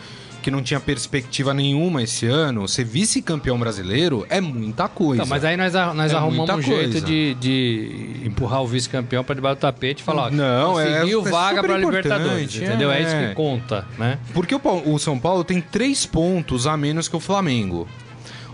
[0.50, 5.22] que não tinha perspectiva nenhuma esse ano, ser vice-campeão brasileiro é muita coisa.
[5.22, 7.06] Então, mas aí nós, nós É arrumamos um jeito coisa.
[7.06, 11.28] de, de empurrar o vice-campeão para debaixo do tapete e falar, ó, Não, é- conseguiu
[11.28, 12.92] é vaga super para Libertadores, entendeu?
[12.92, 13.00] É.
[13.00, 13.04] é.
[13.04, 14.18] isso que conta, né?
[14.34, 17.88] Porque o, o São Paulo tem três pontos a menos que o Flamengo.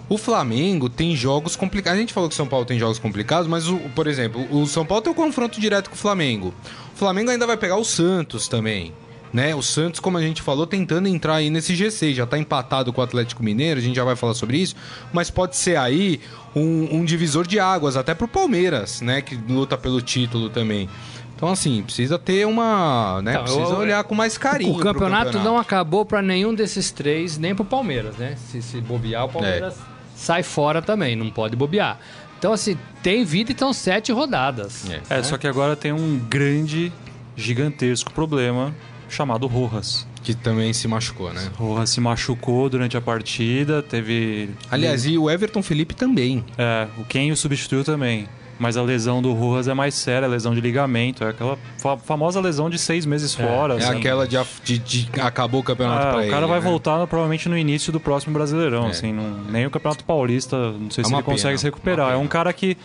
[0.09, 1.97] O Flamengo tem jogos complicados.
[1.97, 4.67] A gente falou que o São Paulo tem jogos complicados, mas, o, por exemplo, o
[4.67, 6.53] São Paulo tem o confronto direto com o Flamengo.
[6.93, 8.93] O Flamengo ainda vai pegar o Santos também.
[9.33, 9.53] Né?
[9.53, 12.13] O Santos, como a gente falou, tentando entrar aí nesse G6.
[12.13, 14.75] Já tá empatado com o Atlético Mineiro, a gente já vai falar sobre isso.
[15.11, 16.21] Mas pode ser aí
[16.55, 19.21] um, um divisor de águas, até pro Palmeiras, né?
[19.21, 20.89] Que luta pelo título também.
[21.35, 23.21] Então, assim, precisa ter uma.
[23.21, 23.31] Né?
[23.33, 24.71] Então, precisa eu- olhar com mais carinho.
[24.71, 28.37] o pro campeonato, não acabou para nenhum desses três, nem pro Palmeiras, né?
[28.37, 29.77] Se, se bobear, o Palmeiras É.
[30.15, 31.99] sai fora também, não pode bobear.
[32.39, 34.89] Então, assim, tem vida e estão sete rodadas.
[35.09, 35.19] É.
[35.19, 36.89] É, só que agora tem um grande,
[37.35, 38.73] gigantesco problema
[39.09, 40.07] chamado Rojas.
[40.23, 41.49] Que também se machucou, né?
[41.55, 44.49] Rojas se machucou durante a partida, teve.
[44.71, 46.43] Aliás, e o Everton Felipe também.
[46.57, 48.27] É, o Ken o substituiu também.
[48.57, 51.25] Mas a lesão do Rojas é mais séria, a lesão de ligamento.
[51.25, 53.73] É aquela fa- famosa lesão de seis meses fora.
[53.73, 53.97] É assim.
[53.97, 56.31] aquela de, de- de- acabou o campeonato Ah, pra o ele.
[56.31, 56.65] cara vai né?
[56.65, 58.91] voltar provavelmente no início do próximo Brasileirão, É.
[58.91, 62.13] assim, não- nem o Campeonato Paulista, não sei É se ele consegue pena, se recuperar.
[62.13, 62.77] É um cara que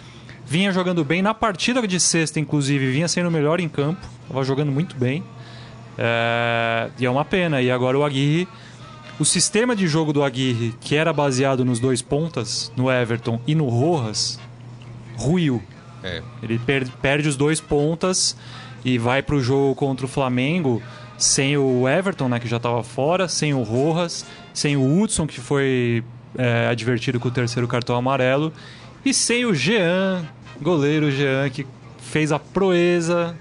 [0.45, 4.43] vinha jogando bem na partida de sexta, inclusive, vinha sendo o melhor em campo, tava
[4.43, 5.23] jogando muito bem.
[6.03, 7.61] É, E é uma pena.
[7.61, 8.49] E agora o Aguirre,
[9.19, 13.55] o sistema de jogo do Aguirre, que era baseado nos dois pontas, no Everton e
[13.55, 14.41] no Rojas,
[15.17, 15.63] ruiu.
[16.03, 16.23] É.
[16.43, 18.35] Ele per- perde os dois pontas
[18.83, 20.83] e vai pro jogo contra o Flamengo
[21.19, 25.39] sem o Everton, né, que já estava fora, sem o Rojas, sem o Hudson, que
[25.39, 26.03] foi
[26.39, 28.51] é, advertido com o terceiro cartão amarelo,
[29.05, 30.25] e sem o Jean,
[30.63, 31.67] goleiro Jean, que
[31.99, 33.37] fez a proeza,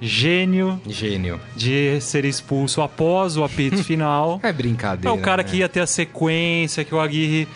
[0.00, 1.40] gênio, Gênio.
[1.54, 4.40] de ser expulso após o apito final.
[4.42, 5.08] É brincadeira.
[5.08, 5.48] É o cara né?
[5.48, 7.46] que ia ter a sequência, que o Aguirre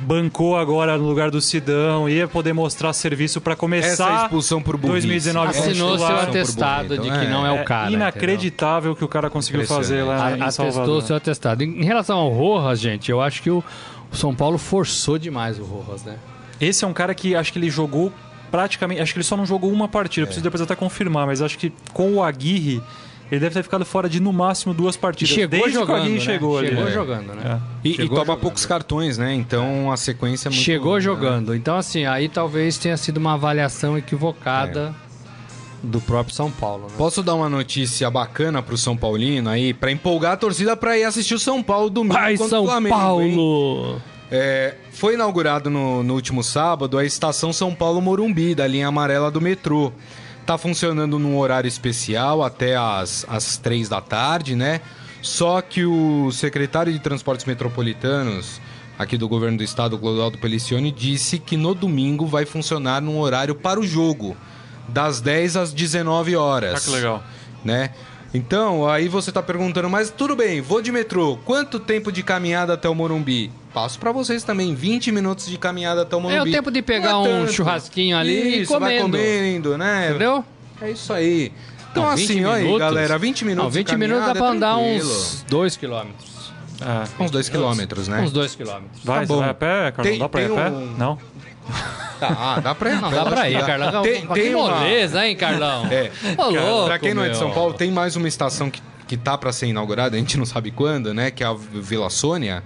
[0.00, 4.76] bancou agora no lugar do Sidão, ia poder mostrar serviço para começar Essa expulsão por
[4.76, 5.08] burrice.
[5.08, 7.28] 2019 como Assinou seu atestado de que é.
[7.28, 7.90] não é o cara.
[7.90, 11.02] É inacreditável o que o cara conseguiu fazer lá em Atestou Salvador.
[11.02, 11.64] seu atestado.
[11.64, 13.64] Em relação ao Rojas, gente, eu acho que o
[14.10, 16.16] o São Paulo forçou demais o Rojas, né?
[16.60, 18.12] Esse é um cara que acho que ele jogou
[18.50, 19.00] praticamente.
[19.00, 20.26] Acho que ele só não jogou uma partida.
[20.26, 22.82] Preciso depois até confirmar, mas acho que com o Aguirre,
[23.30, 25.34] ele deve ter ficado fora de no máximo duas E partidas.
[25.34, 26.20] chegou desde que o jogando, Aguirre né?
[26.24, 26.68] chegou ali.
[26.68, 26.90] Chegou É.
[26.92, 27.42] jogando, né?
[27.44, 27.88] É.
[27.88, 28.40] E, e Chegou toma jogando.
[28.40, 29.34] poucos cartões, né?
[29.34, 31.00] Então a sequência é muito Chegou né?
[31.00, 31.54] jogando.
[31.54, 34.94] Então, assim, aí talvez tenha sido uma avaliação equivocada
[35.82, 36.94] do próprio São Paulo, né?
[36.98, 41.04] Posso dar uma notícia bacana pro São Paulino aí, pra empolgar a torcida pra ir
[41.04, 44.02] assistir o São Paulo domingo Vai, contra São o Flamengo, hein?
[44.30, 49.30] É, foi inaugurado no, no último sábado a estação São Paulo Morumbi, da linha amarela
[49.30, 49.92] do metrô.
[50.44, 54.80] Tá funcionando num horário especial até as, as três da tarde, né?
[55.20, 58.60] Só que o secretário de Transportes Metropolitanos
[58.98, 63.54] aqui do governo do estado, Clodoaldo Pelicione, disse que no domingo vai funcionar num horário
[63.54, 64.36] para o jogo,
[64.88, 67.22] das 10 às 19 horas Ah, que legal.
[67.64, 67.90] né?
[68.34, 72.74] Então, aí você tá perguntando, mas tudo bem, vou de metrô, quanto tempo de caminhada
[72.74, 73.50] até o Morumbi?
[73.78, 76.38] Passo pra vocês também, 20 minutos de caminhada até o Morumbi.
[76.38, 77.52] É o tempo de pegar Não é um tanto.
[77.52, 79.16] churrasquinho ali e Isso, vai comendo.
[79.16, 80.08] comendo, né?
[80.10, 80.44] Entendeu?
[80.82, 81.52] É isso aí.
[81.92, 84.46] Então, Não, 20 assim, olha aí, galera, 20 minutos Não, 20 de minutos dá pra
[84.46, 85.10] é andar tranquilo.
[85.10, 86.52] uns 2 quilômetros.
[86.80, 87.22] É.
[87.22, 88.20] Uns 2 quilômetros, né?
[88.20, 89.00] Uns 2 quilômetros.
[89.04, 89.38] Vai, Tá bom.
[89.40, 90.10] vai a pé, Carlão?
[90.12, 90.70] Tem- dá pra ir a pé?
[90.70, 91.18] um- Não?
[92.18, 93.00] Tá, dá pra ir.
[93.00, 94.02] Não, dá pra ir, Carlão.
[94.02, 94.74] Tem, que tem uma...
[94.76, 95.86] moleza, hein, Carlão?
[95.86, 96.10] É.
[96.36, 97.36] Ô, louco, Pra quem não é de.
[97.36, 100.44] São Paulo, tem mais uma estação que, que tá pra ser inaugurada, a gente não
[100.46, 101.30] sabe quando, né?
[101.30, 102.62] Que é a Vila Sônia,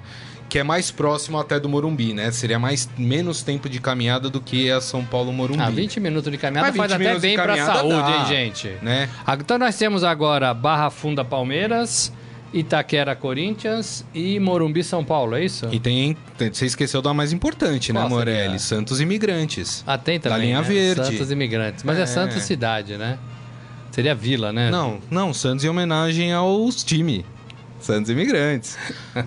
[0.53, 2.31] que é mais próximo até do Morumbi, né?
[2.31, 5.63] Seria mais, menos tempo de caminhada do que a São Paulo Morumbi.
[5.63, 8.19] Ah, 20 minutos de caminhada Mas faz 20 até bem pra caminhada saúde, dá.
[8.19, 8.71] hein, gente?
[8.83, 9.09] Né?
[9.27, 12.13] Ah, Então nós temos agora Barra Funda Palmeiras,
[12.53, 15.67] Itaquera Corinthians e Morumbi São Paulo, é isso?
[15.73, 16.15] E tem,
[16.53, 18.43] Você esqueceu da mais importante, né, Qual Morelli?
[18.43, 18.59] seria?
[18.59, 19.83] Santos Imigrantes.
[19.87, 20.69] Ah, tem Da também, linha né?
[20.69, 21.07] verde.
[21.07, 21.83] Santos Imigrantes.
[21.83, 22.07] Mas é, É.
[22.07, 23.19] Santos Cidade, né?
[23.91, 24.71] Seria Vila, né?
[24.71, 27.25] Não, não, Santos em homenagem aos times.
[27.85, 28.79] Santos Imigrantes.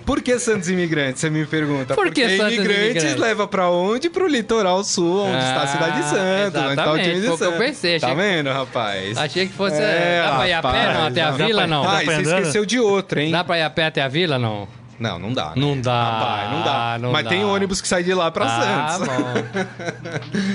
[0.05, 1.21] Por que Santos Imigrantes?
[1.21, 1.93] Você me pergunta.
[1.95, 3.15] Por que Porque Santos imigrantes, Imigrantes?
[3.17, 4.09] leva pra onde?
[4.09, 7.21] Pro litoral sul, onde está a cidade de Ah, Santos, onde está o time de
[7.21, 7.57] que eu Santos.
[7.57, 9.17] pensei, Tá vendo, rapaz?
[9.17, 9.75] Achei que fosse...
[9.81, 11.05] É, dá pra ir a pé, rapaz, não?
[11.07, 11.83] Até a Vila, não?
[11.83, 12.39] dá Ah, você andando?
[12.39, 13.31] esqueceu de outra, hein?
[13.31, 14.67] Dá pra ir a pé até a Vila, não?
[14.99, 15.47] Não, não dá.
[15.47, 15.53] né?
[15.57, 16.03] Não dá.
[16.11, 16.97] Rapaz, não dá.
[17.01, 17.29] não Mas dá.
[17.29, 19.09] tem ônibus que sai de lá pra ah, Santos.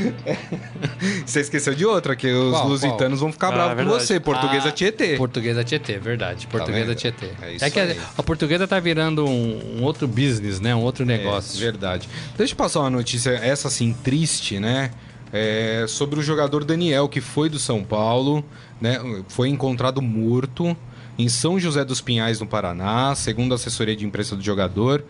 [1.27, 4.05] Você esqueceu de outra, que os Qual, lusitanos vão ficar Ah, bravos com verdade.
[4.05, 4.21] você.
[4.21, 5.17] Portuguesa Ah, Tietê.
[5.17, 6.47] Portuguesa Tietê, verdade.
[6.47, 6.95] Portuguesa vendo?
[6.97, 7.31] Tietê.
[7.43, 8.01] É isso É, que a, aí.
[8.17, 10.75] a portuguesa tá virando um, um outro business, né?
[10.75, 11.59] Um outro É, negócio.
[11.59, 12.09] verdade.
[12.37, 14.91] Deixa eu passar uma notícia, essa assim, triste, né?
[15.33, 18.45] É, sobre o jogador Daniel, que foi do São Paulo,
[18.81, 18.99] né?
[19.29, 20.77] Foi encontrado morto
[21.21, 25.05] em São José dos Pinhais, no Paraná, segundo a assessoria de imprensa do jogador.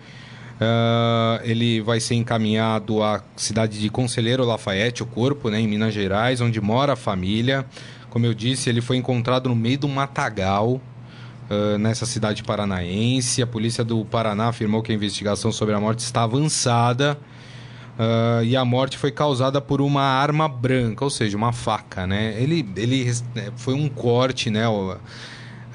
[0.60, 5.94] Ah, ele vai ser encaminhado à cidade de Conselheiro Lafayette, o corpo, né, em Minas
[5.94, 7.64] Gerais, onde mora a família.
[8.10, 10.80] Como eu disse, ele foi encontrado no meio do matagal,
[11.48, 13.40] ah, nessa cidade paranaense.
[13.40, 17.16] A polícia do Paraná afirmou que a investigação sobre a morte está avançada.
[17.98, 22.34] ah, e a morte foi causada por uma arma branca, ou seja, uma faca, né?
[22.38, 24.64] Ele, ele é, foi um corte, né?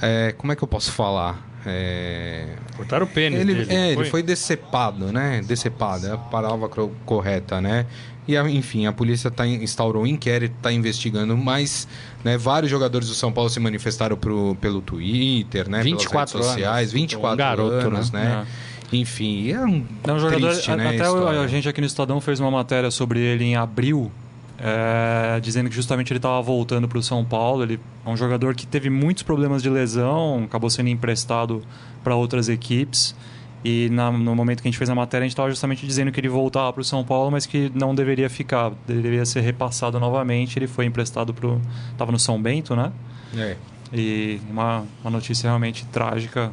[0.01, 1.45] É, como é que eu posso falar?
[1.65, 3.73] É, Cortaram o pênis ele, dele.
[3.73, 5.41] é, ele foi decepado, né?
[5.45, 6.69] Decepado, é a palavra
[7.05, 7.85] correta, né?
[8.27, 11.87] E, a- enfim, a polícia tá, instaurou um inquérito, está investigando, mas
[12.23, 15.81] né, vários jogadores do São Paulo se manifestaram pro, pelo Twitter, né?
[15.83, 16.93] 24 pelas redes sociais, anos.
[16.93, 18.23] 24 Um garoto, anos, né?
[18.23, 18.47] né?
[18.93, 21.41] Enfim, é um Não, o jogador, triste, a- né, até história.
[21.41, 24.11] a gente aqui no Estadão fez uma matéria sobre ele em abril,
[24.59, 27.63] é, dizendo que justamente ele estava voltando para o São Paulo.
[27.63, 31.61] Ele é um jogador que teve muitos problemas de lesão, acabou sendo emprestado
[32.03, 33.15] para outras equipes.
[33.63, 36.11] E na- no momento que a gente fez a matéria, a gente estava justamente dizendo
[36.11, 39.99] que ele voltava para o São Paulo, mas que não deveria ficar, deveria ser repassado
[39.99, 40.59] novamente.
[40.59, 41.59] Ele foi emprestado para o.
[41.91, 42.91] Estava no São Bento, né?
[43.35, 43.55] É,
[43.91, 46.51] E uma, uma notícia realmente trágica,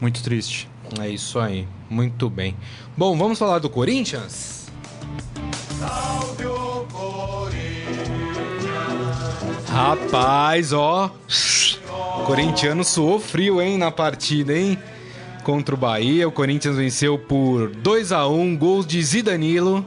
[0.00, 0.68] muito triste.
[1.00, 1.66] é isso aí.
[1.90, 2.54] Muito bem.
[2.96, 4.68] Bom, vamos falar do Corinthians?
[5.78, 7.58] Salve o Corinthians.
[9.68, 11.10] Rapaz, ó.
[12.18, 14.78] O corintiano suou frio, hein, na partida, hein?
[15.42, 16.26] Contra o Bahia.
[16.26, 19.84] O Corinthians venceu por 2 a 1 gols de Zidanilo.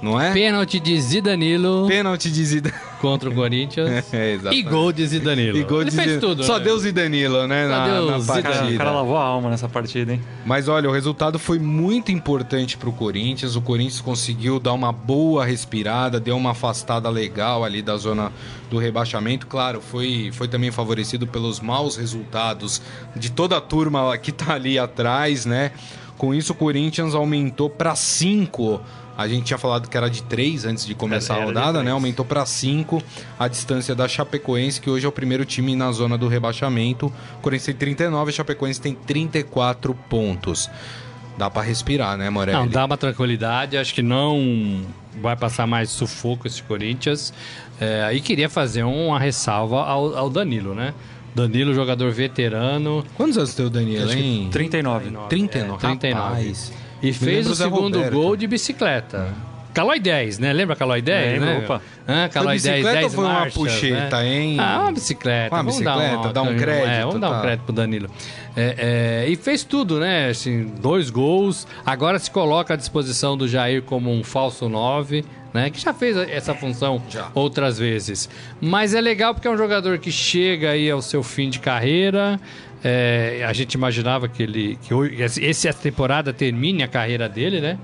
[0.00, 0.32] Não é?
[0.32, 2.87] Pênalti de Zidanilo Pênalti de Zidanilo.
[3.00, 4.12] Contra o Corinthians.
[4.12, 4.62] É, e exatamente.
[4.68, 5.58] gol de Zidanilo.
[5.58, 6.64] E gol Ele de fez tudo, Só né?
[6.64, 7.64] deu Zidanilo, né?
[7.64, 8.42] Só na, deu na Zidane.
[8.42, 8.74] Cara, partida.
[8.74, 10.20] o cara lavou a alma nessa partida, hein?
[10.44, 13.56] Mas olha, o resultado foi muito importante pro Corinthians.
[13.56, 18.32] O Corinthians conseguiu dar uma boa respirada, deu uma afastada legal ali da zona
[18.70, 19.46] do rebaixamento.
[19.46, 22.82] Claro, foi, foi também favorecido pelos maus resultados
[23.16, 25.72] de toda a turma que tá ali atrás, né?
[26.16, 28.80] Com isso, o Corinthians aumentou para 5.
[29.18, 31.90] A gente tinha falado que era de 3 antes de começar Era a rodada, né?
[31.90, 33.02] Aumentou para 5
[33.36, 37.12] a distância da Chapecoense, que hoje é o primeiro time na zona do rebaixamento.
[37.42, 40.70] Corinthians tem 39, a Chapecoense tem 34 pontos.
[41.36, 42.56] Dá para respirar, né, Morelli?
[42.56, 43.76] Não, dá uma tranquilidade.
[43.76, 44.82] Acho que não
[45.20, 47.32] vai passar mais sufoco esse Corinthians.
[47.80, 50.94] É, e queria fazer uma ressalva ao, ao Danilo, né?
[51.34, 53.04] Danilo, jogador veterano.
[53.16, 54.48] Quantos anos tem o Danilo, hein?
[54.52, 55.10] 39.
[55.28, 55.74] 39.
[55.74, 56.12] É, 39.
[56.12, 56.72] Rapaz.
[57.02, 58.14] E Me fez lembra o segundo Roberto.
[58.14, 59.32] gol de bicicleta.
[59.74, 60.52] Calói 10, né?
[60.52, 61.32] Lembra Calói 10?
[61.40, 61.58] Lembro, né?
[61.64, 61.82] opa.
[62.06, 64.34] Ah, Calói 10, bicicleta 10 ou foi uma marchas, puxeta, né?
[64.36, 64.56] hein?
[64.58, 65.54] Ah, uma bicicleta.
[65.54, 67.40] Uma Vamos bicicleta, dá um crédito, É, vamos dar um tá.
[67.42, 68.10] crédito pro Danilo.
[68.56, 70.30] É, é, e fez tudo, né?
[70.30, 71.64] Assim, dois gols.
[71.86, 75.24] Agora se coloca à disposição do Jair como um falso 9,
[75.54, 75.70] né?
[75.70, 77.28] Que já fez essa função Já.
[77.32, 78.28] outras vezes.
[78.60, 82.40] Mas é legal porque é um jogador que chega aí ao seu fim de carreira.
[82.82, 87.78] É, a gente imaginava que ele que essa temporada termine a carreira dele, né?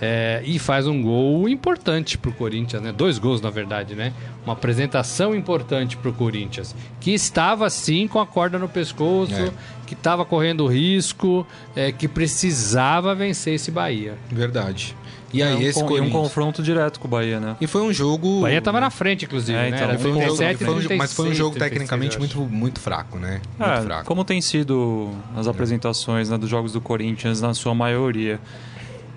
[0.00, 2.92] É, e faz um gol importante pro Corinthians, né?
[2.92, 4.12] Dois gols, na verdade, né?
[4.44, 9.50] Uma apresentação importante pro Corinthians, que estava sim com a corda no pescoço, É.
[9.86, 14.14] que estava correndo risco, é, que precisava vencer esse Bahia.
[14.30, 14.94] Verdade.
[15.32, 17.54] E aí, É um esse con- e um confronto direto com o Bahia, né?
[17.60, 18.38] E foi um jogo.
[18.38, 19.76] O Bahia estava na frente, inclusive, É, né?
[19.84, 21.70] então, Foi um jogo, 37 e foi um jogo- mas foi um 36, jogo 36,
[21.88, 23.40] tecnicamente muito, muito fraco, né?
[23.58, 24.04] Muito É, fraco.
[24.06, 28.40] como tem sido as apresentações né, dos jogos do Corinthians na sua maioria.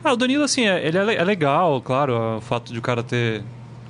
[0.04, 2.82] Ah, o Danilo, assim, é, ele é, le- é legal, claro, o fato de o
[2.82, 3.42] cara ter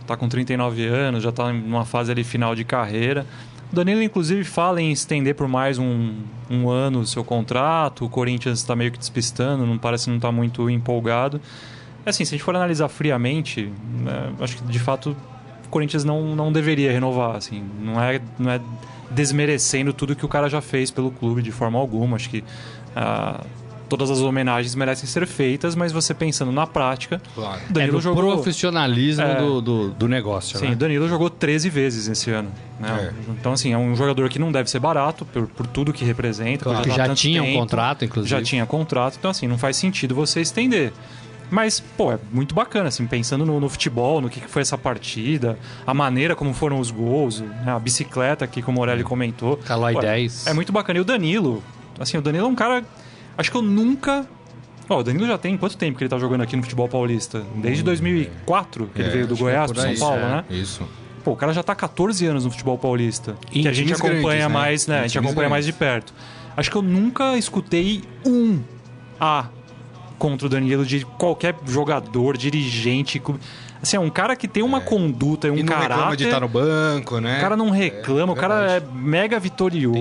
[0.05, 3.25] tá com 39 anos, já tá numa fase ali final de carreira.
[3.71, 6.13] O Danilo, inclusive, fala em estender por mais um,
[6.49, 8.03] um ano o seu contrato.
[8.03, 11.39] O Corinthians está meio que despistando, não parece não estar muito empolgado.
[12.05, 15.15] É Assim, se a gente for analisar friamente, né, acho que de fato
[15.65, 17.35] o Corinthians não, não deveria renovar.
[17.35, 18.59] Assim, não é, não é
[19.09, 22.15] desmerecendo tudo que o cara já fez pelo clube de forma alguma.
[22.15, 22.43] Acho que
[22.95, 23.41] ah,
[23.89, 27.59] todas as homenagens merecem ser feitas, mas você pensando na prática, Claro.
[27.59, 28.33] o É Danilo do jogou.
[28.35, 29.35] profissionalismo É.
[29.35, 30.71] do, do, do negócio, Sim, né?
[30.71, 32.49] o Danilo jogou 13 vezes esse ano.
[32.79, 33.13] né?
[33.37, 36.63] Então, assim, é um jogador que não deve ser barato por, por tudo que representa.
[36.63, 36.81] Claro.
[36.83, 38.29] Que estar já tinha um tempo, contrato, inclusive.
[38.31, 40.93] Já tinha contrato, então, assim, não faz sentido você estender.
[41.51, 44.77] Mas, pô, é muito bacana, assim, pensando no, no futebol, no que, que foi essa
[44.77, 49.57] partida, a maneira como foram os gols, né, a bicicleta aqui, como o Morelli comentou.
[49.57, 50.47] Calói Pô, 10.
[50.47, 50.97] É muito bacana.
[50.97, 51.61] E o Danilo,
[51.99, 52.83] assim, o Danilo é um cara.
[53.37, 54.25] Acho que eu nunca.
[54.89, 57.45] Ó, o Danilo já tem quanto tempo que ele tá jogando aqui no futebol paulista?
[57.55, 60.29] Desde 2004, que ele É, veio do que Goiás pro São Paulo, é.
[60.29, 60.43] né?
[60.49, 60.87] Isso.
[61.23, 63.35] Pô, o cara já tá há 14 anos no futebol paulista.
[63.53, 64.47] Em que a gente acompanha grandes, né?
[64.47, 64.99] mais, né?
[64.99, 66.05] A gente acompanha mais de grandes.
[66.11, 66.13] perto.
[66.57, 68.59] Acho que eu nunca escutei um
[69.19, 69.45] A
[70.21, 73.19] contra o Danilo de qualquer jogador, dirigente.
[73.81, 76.39] Assim, é um cara que tem uma conduta e um e não reclama de estar
[76.41, 77.37] no banco, né?
[77.39, 79.97] O cara não reclama, o cara é mega vitorioso,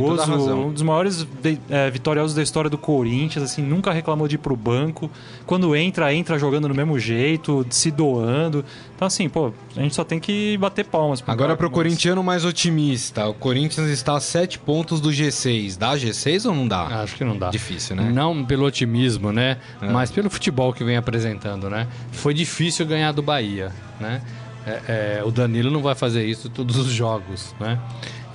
[0.66, 4.38] um dos maiores de- é, vitoriosos da história do Corinthians, assim, nunca reclamou de ir
[4.38, 5.10] pro banco.
[5.46, 8.62] Quando entra, entra jogando do mesmo jeito, se doando.
[9.00, 11.22] Então, assim, pô, a gente só tem que bater palmas.
[11.22, 13.26] pro Agora pro mas- corintiano mais otimista.
[13.28, 15.78] O Corinthians está a 7 pontos do G6.
[15.78, 16.82] Dá G6 ou não dá?
[17.02, 17.48] Acho que não dá.
[17.48, 18.10] Difícil, né?
[18.12, 19.56] Não pelo otimismo, né?
[19.80, 19.88] É.
[19.88, 21.86] Mas pelo futebol que vem apresentando, né?
[22.12, 24.20] Foi difícil ganhar do Bahia, né?
[24.66, 27.78] É, é, o Danilo não vai fazer isso todos os jogos, né?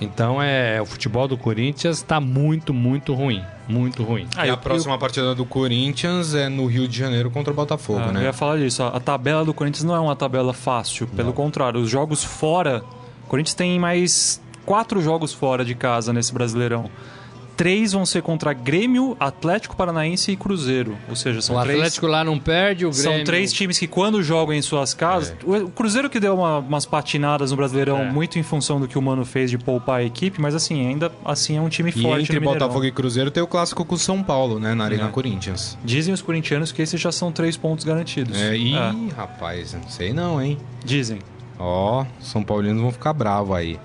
[0.00, 4.26] Então é o futebol do Corinthians está muito, muito ruim, muito ruim.
[4.36, 7.56] Ah, e eu- a próxima partida do Corinthians é no Rio de Janeiro contra o
[7.56, 8.22] Botafogo, Ah, Eu né?
[8.24, 8.82] ia falar disso.
[8.82, 11.06] A, a tabela do Corinthians não é uma tabela fácil.
[11.06, 12.82] Pelo contrário, os jogos fora.
[13.24, 16.90] O Corinthians tem mais quatro jogos fora de casa nesse Brasileirão.
[17.56, 20.96] Três vão ser contra Grêmio, Atlético Paranaense e Cruzeiro.
[21.08, 21.78] Ou seja, são o três.
[21.78, 23.02] Atlético lá não perde, o Grêmio...
[23.16, 25.30] São três times que, quando jogam em suas casas.
[25.30, 25.46] É.
[25.46, 28.10] O o Cruzeiro que deu uma- umas patinadas no Brasileirão, É.
[28.12, 31.10] muito em função do que o Mano fez de poupar a equipe, mas assim, ainda
[31.24, 32.22] assim é um time E forte.
[32.24, 32.40] entre.
[32.40, 34.74] Botafogo e Cruzeiro tem o clássico com o São Paulo, né?
[34.74, 35.08] Na Arena É.
[35.08, 35.78] Corinthians.
[35.82, 38.36] Dizem os corintianos que esses já são três pontos garantidos.
[38.38, 40.58] É, ih, É, rapaz, não sei não, hein?
[40.84, 41.18] dizem.
[41.58, 43.78] Ó, São Paulinos vão ficar bravos aí.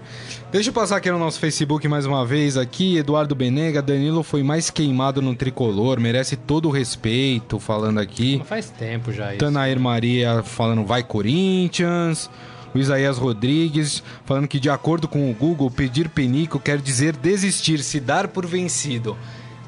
[0.52, 2.98] Deixa eu passar aqui no nosso Facebook mais uma vez aqui.
[2.98, 8.42] Eduardo Benega, Danilo foi mais queimado no tricolor, merece todo o respeito, falando aqui.
[8.46, 9.38] Faz tempo já isso.
[9.40, 12.30] Tanair Maria falando vai Corinthians.
[12.74, 17.80] O Isaías Rodrigues falando que de acordo com o Google, pedir penico quer dizer desistir,
[17.80, 19.18] se dar por vencido.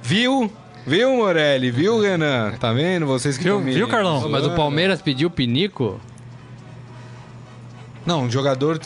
[0.02, 0.52] Viu?
[0.86, 1.72] Viu, Morelli?
[1.72, 2.52] Viu, Renan?
[2.60, 3.06] Tá vendo?
[3.06, 4.28] Vocês que Viu- viu, Carlão?
[4.30, 4.52] Mas o.
[4.52, 6.00] Palmeiras pediu pinico?
[8.06, 8.80] Não, o jogador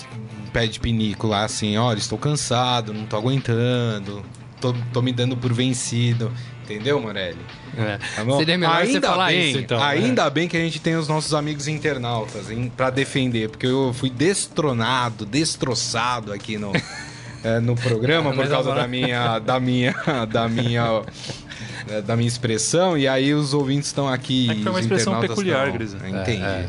[0.48, 4.24] pede pinico lá assim, olha, estou cansado, não tô aguentando,
[4.60, 6.32] tô, tô me dando por vencido.
[6.64, 7.40] Entendeu, Morelli?
[7.78, 7.98] É.
[8.16, 8.38] Tá bom?
[8.38, 9.82] Seria melhor você falar bem, isso, então.
[9.82, 13.94] Ainda bem que a gente tem os nossos amigos internautas hein, pra defender, porque eu
[13.94, 16.74] fui destronado, destroçado aqui no,
[17.42, 19.94] é, no programa por Mas causa da minha, da minha,
[20.30, 21.04] da minha
[21.90, 24.50] é, da minha expressão, e aí os ouvintes estão aqui.
[24.50, 25.98] É que foi uma os expressão internautas peculiar, Grisa.
[26.06, 26.44] Entendi.
[26.44, 26.68] É, é.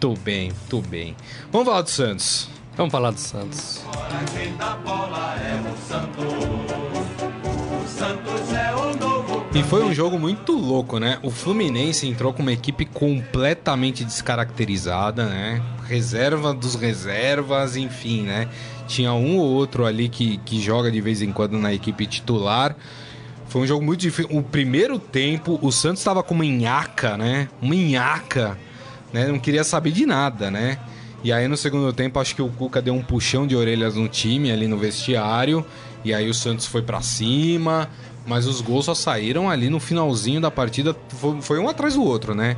[0.00, 1.16] Tô bem, tô bem.
[1.52, 2.48] Vamos falar do Santos.
[2.76, 3.82] Vamos falar do Santos.
[9.54, 11.18] E foi um jogo muito louco, né?
[11.22, 15.62] O Fluminense entrou com uma equipe completamente descaracterizada, né?
[15.88, 18.48] Reserva dos reservas, enfim, né?
[18.86, 22.76] Tinha um ou outro ali que, que joga de vez em quando na equipe titular.
[23.48, 24.36] Foi um jogo muito difícil.
[24.36, 27.48] O primeiro tempo, o Santos estava com uma nhaca, né?
[27.62, 28.58] Uma nhaca,
[29.14, 29.28] né?
[29.28, 30.78] Não queria saber de nada, né?
[31.26, 34.06] E aí no segundo tempo, acho que o Cuca deu um puxão de orelhas no
[34.06, 35.66] time ali no vestiário.
[36.04, 37.90] E aí o Santos foi pra cima.
[38.24, 40.94] Mas os gols só saíram ali no finalzinho da partida.
[41.40, 42.56] Foi, um atrás do outro, né?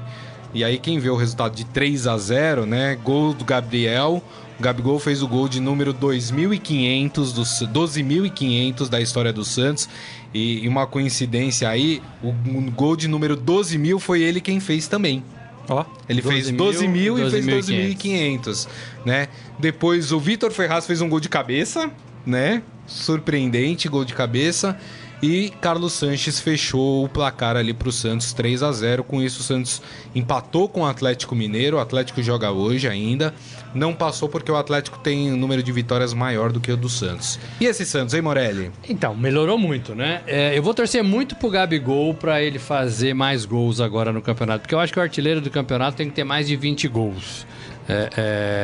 [0.52, 2.94] E aí quem vê o resultado de 3 a 0 né?
[3.02, 4.22] Gol do Gabriel.
[4.60, 9.88] O Gabigol fez o gol de número 2.500, dos 12.500 da história do Santos.
[10.34, 12.34] E, uma coincidência aí, o,
[12.72, 15.24] gol de número 12.000 foi ele quem fez também.
[15.68, 18.66] Ó, Ele fez 12 mil e fez 12.500,
[19.04, 19.28] né?
[19.58, 21.90] Depois o Vitor Ferraz fez um gol de cabeça,
[22.24, 22.62] né?
[22.86, 24.78] Surpreendente, gol de cabeça.
[25.22, 29.42] E Carlos Sanches fechou o placar ali pro Santos 3 a 0 Com isso, o
[29.42, 29.82] Santos
[30.14, 31.76] empatou com o Atlético Mineiro.
[31.76, 33.34] O Atlético joga hoje ainda.
[33.74, 36.88] Não passou porque o Atlético tem um número de vitórias maior do que o do
[36.88, 37.38] Santos.
[37.60, 38.70] E esse Santos, hein, Morelli?
[38.88, 40.22] Então, melhorou muito, né?
[40.26, 44.62] É, eu vou torcer muito pro Gabigol pra ele fazer mais gols agora no campeonato.
[44.62, 47.46] Porque eu acho que o artilheiro do campeonato tem que ter mais de 20 gols.
[47.88, 48.10] É,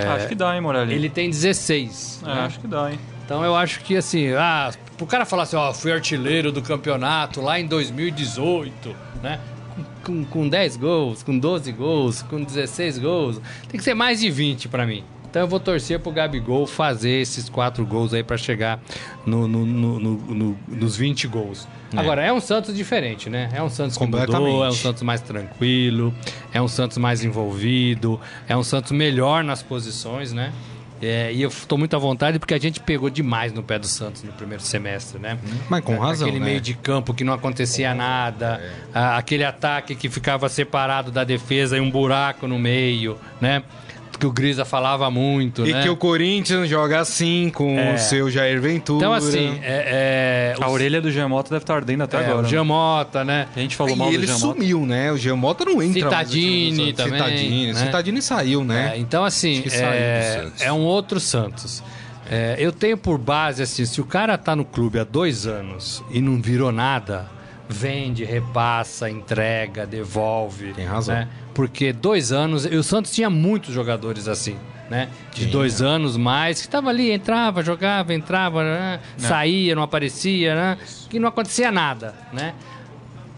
[0.04, 0.94] é, acho que dá, hein, Morelli?
[0.94, 2.22] Ele tem 16.
[2.22, 2.40] É, né?
[2.42, 2.98] acho que dá, hein?
[3.24, 7.40] Então eu acho que assim, ah, pro cara falar assim, ó, fui artilheiro do campeonato
[7.40, 9.40] lá em 2018, né?
[10.04, 13.40] Com, com 10 gols, com 12 gols, com 16 gols.
[13.68, 15.02] Tem que ser mais de 20 pra mim.
[15.28, 18.80] Então eu vou torcer pro Gabigol fazer esses quatro gols aí pra chegar
[19.26, 21.66] no, no- no- no- no- nos 20 gols.
[21.96, 23.48] Agora, é um Santos diferente, né?
[23.52, 24.04] É um Santos que
[24.44, 26.14] mudou, é um Santos mais tranquilo,
[26.52, 30.52] é um Santos mais envolvido, é um Santos melhor nas posições, né?
[31.06, 33.86] É, e eu tô muito à vontade porque a gente pegou demais no pé do
[33.86, 35.38] Santos no primeiro semestre, né?
[35.68, 36.46] Mas com razão, Aquele né?
[36.46, 38.60] meio de campo que não acontecia nada,
[38.94, 43.62] a- aquele ataque que ficava separado da defesa e um buraco no meio, né?
[44.18, 45.82] Que o Grisa falava muito, E né?
[45.82, 47.94] que o Corinthians joga assim com É.
[47.94, 48.98] o seu Jair Ventura.
[48.98, 52.38] Então, assim, é, é, A os- orelha do Giamota deve estar ardendo até é, agora.
[52.38, 52.48] o né?
[52.48, 53.48] Giamota, né?
[53.54, 54.46] A gente falou e mal do ele Giamota.
[54.54, 55.10] sumiu, né?
[55.12, 56.08] O Giamota não entra.
[56.10, 56.30] Santos.
[56.30, 57.72] também, Cittadini.
[57.72, 57.74] né?
[57.74, 58.92] Cittadini saiu, né?
[58.94, 61.82] É, então, assim, é, é um outro Santos.
[62.30, 66.02] É, eu tenho por base, assim, se o cara tá no clube há dois anos
[66.10, 67.26] e não virou nada,
[67.68, 70.72] vende, repassa, entrega, devolve.
[70.72, 71.14] Tem razão.
[71.16, 71.28] né?
[71.54, 74.56] Porque dois anos, e o Santos tinha muitos jogadores assim.
[74.90, 75.08] Né?
[75.32, 75.50] De Tinha.
[75.50, 79.00] dois anos mais, que tava ali, entrava, jogava, entrava, né?
[79.16, 80.78] saía, não aparecia, né?
[81.08, 82.52] que não acontecia nada, né?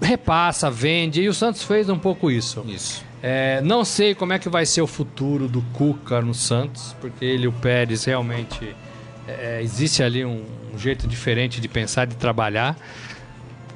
[0.02, 2.64] Repassa, vende, e o Santos fez um pouco isso.
[2.66, 3.04] Isso.
[3.22, 7.24] É, não sei como é que vai ser o futuro do Cuca no Santos, porque
[7.24, 8.74] ele e o Pérez realmente
[9.26, 10.44] é, existe ali um,
[10.74, 12.76] um jeito diferente de pensar, de trabalhar.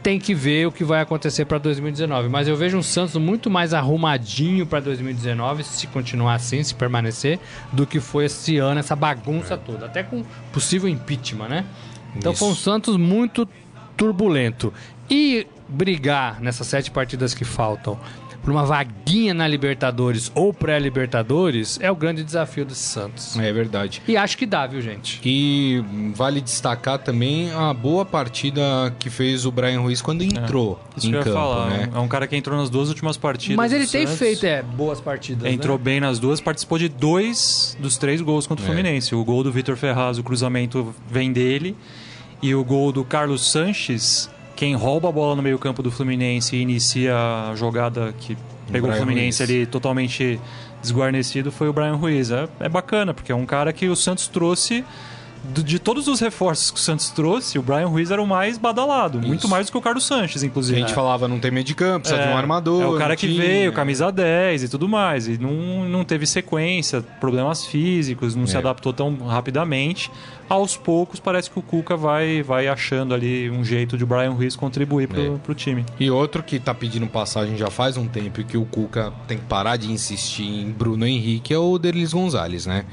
[0.03, 2.29] Tem que ver o que vai acontecer para 2019.
[2.29, 7.39] Mas eu vejo um Santos muito mais arrumadinho para 2019, se continuar assim, se permanecer,
[7.73, 9.87] do que foi esse ano, essa bagunça toda.
[9.87, 11.65] Até com possível impeachment, né?
[12.17, 12.63] Então foi um Isso.
[12.63, 13.49] Santos muito
[13.97, 14.73] turbulento.
[15.09, 17.99] E brigar nessas sete partidas que faltam
[18.43, 23.39] por uma vaguinha na Libertadores ou pré-Libertadores é o grande desafio desse Santos.
[23.39, 24.03] É verdade.
[24.09, 25.21] E acho que dá, viu, gente?
[25.25, 25.83] E
[26.15, 28.63] vale destacar também a boa partida
[28.99, 31.71] que fez o Brian Ruiz quando entrou Isso em que eu ia campo, falar.
[31.71, 31.91] né?
[31.95, 33.57] É um cara que entrou nas duas últimas partidas.
[33.57, 34.19] Mas ele do tem Santos.
[34.19, 35.51] feito é, boas partidas.
[35.53, 35.85] Entrou né?
[35.85, 38.71] bem nas duas, participou de dois dos três gols contra o É.
[38.71, 39.15] Fluminense.
[39.15, 41.77] O gol do Vitor Ferraz, o cruzamento vem dele.
[42.43, 44.31] E o gol do Carlos Sanches,
[44.61, 48.37] quem rouba a bola no meio-campo do Fluminense e inicia a jogada que
[48.71, 49.51] pegou o Brian Fluminense Ruiz.
[49.51, 50.39] ali totalmente
[50.83, 52.31] desguarnecido foi o Brian Ruiz.
[52.31, 54.85] É, é bacana, porque é um cara que o Santos trouxe.
[55.43, 59.19] De todos os reforços que o Santos trouxe, o Brian Ruiz era o mais badalado.
[59.21, 59.49] Muito Isso.
[59.49, 60.79] mais do que o Carlos Sanches, A inclusive.
[60.79, 62.83] gente falava não tem meio de campo, precisa de um É, armador.
[62.83, 65.27] É o cara que veio, camisa 10 e tudo mais.
[65.27, 68.59] E não, não teve sequência, problemas físicos, não se É.
[68.59, 70.11] adaptou tão rapidamente.
[70.49, 74.33] Aos poucos, parece que o Cuca vai, vai achando ali um jeito de o Brian
[74.33, 75.39] Ruiz contribuir pro, É.
[75.39, 75.87] pro time.
[75.99, 79.39] E outro que tá pedindo passagem já faz um tempo e que o Cuca tem
[79.39, 82.85] que parar de insistir em Bruno Henrique é o Derlis Gonzalez, né?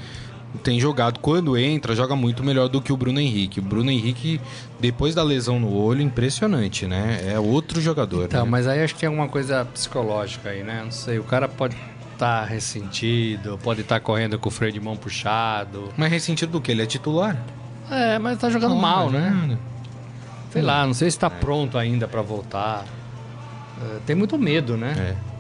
[0.64, 3.60] Tem jogado, quando entra, joga muito melhor do que o Bruno Henrique.
[3.60, 4.40] O Bruno Henrique,
[4.80, 7.22] depois da lesão no olho, impressionante, né?
[7.26, 8.26] É outro jogador.
[8.26, 8.52] Então, né?
[8.52, 10.82] mas aí acho que tem alguma coisa psicológica aí, né?
[10.84, 11.76] Não sei, o cara pode
[12.14, 15.90] estar ressentido, pode estar correndo com o freio de mão puxado.
[15.96, 16.72] Mas ressentido do que?
[16.72, 17.38] Ele é titular.
[17.92, 19.30] É, mas tá jogando Não, mal, né?
[19.30, 19.60] nada.
[20.52, 22.86] Sei lá, não sei se tá pronto ainda pra voltar.
[23.82, 24.96] eh, tem muito medo, né?
[24.98, 25.37] É.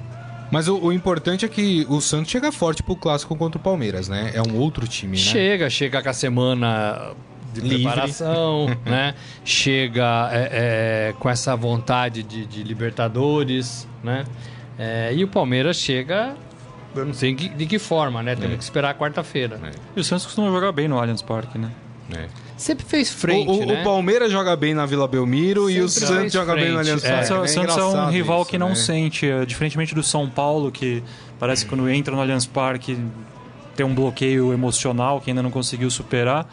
[0.51, 4.07] Mas o, o importante é que o Santos chega forte pro clássico contra o Palmeiras,
[4.07, 4.31] né?
[4.33, 5.17] É um outro time, né?
[5.23, 7.11] Chega, chega com a semana
[7.53, 7.83] de Livre.
[7.83, 9.13] preparação, né?
[9.43, 10.49] Chega é,
[11.09, 14.25] é, com essa vontade de, de Libertadores, né?
[14.79, 16.35] É, e o Palmeiras chega,
[16.95, 18.35] eu não sei de, que forma, né?
[18.35, 18.57] Temos É.
[18.57, 19.59] que esperar a quarta-feira.
[19.95, 21.71] E o Santos costuma jogar bem no Allianz Parque, né?
[22.13, 22.27] É.
[22.55, 23.81] Sempre fez frente, o, o- né?
[23.81, 26.79] o Palmeiras joga bem na Vila Belmiro e o Sempre Santos joga bem no frente.
[26.89, 27.09] Allianz É.
[27.11, 27.27] Parque.
[27.27, 27.47] Santos, né?
[27.47, 28.75] Santos é um engraçado rival isso, que não né?
[28.75, 31.03] sente, é, diferentemente do São Paulo, que
[31.39, 32.97] parece que quando entra no Allianz Parque
[33.75, 36.47] tem um bloqueio emocional que ainda não conseguiu superar.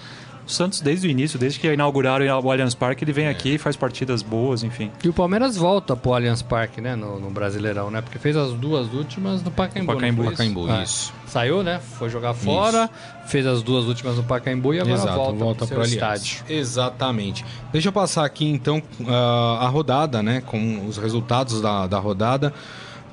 [0.47, 3.15] O Santos, desde o início, desde que inauguraram o Allianz Parque, ele É.
[3.15, 4.91] vem aqui, faz partidas boas, enfim.
[5.03, 6.95] E o Palmeiras volta pro Allianz Parque, né?
[6.95, 8.01] No, no Brasileirão, né?
[8.03, 9.93] Porque fez as duas últimas no Pacaembu.
[9.95, 10.25] Pacaembu.
[10.25, 10.83] Pacaembu, É.
[10.83, 11.13] isso.
[11.27, 11.81] Saiu, né?
[11.99, 12.89] Foi jogar fora,
[13.27, 16.45] fez as duas últimas no Pacaembu e agora Exato, volta, volta pro para estádio.
[16.49, 17.45] Exatamente.
[17.73, 20.43] Deixa eu passar aqui então ah, a rodada, né?
[20.45, 22.53] Com os resultados da, da rodada.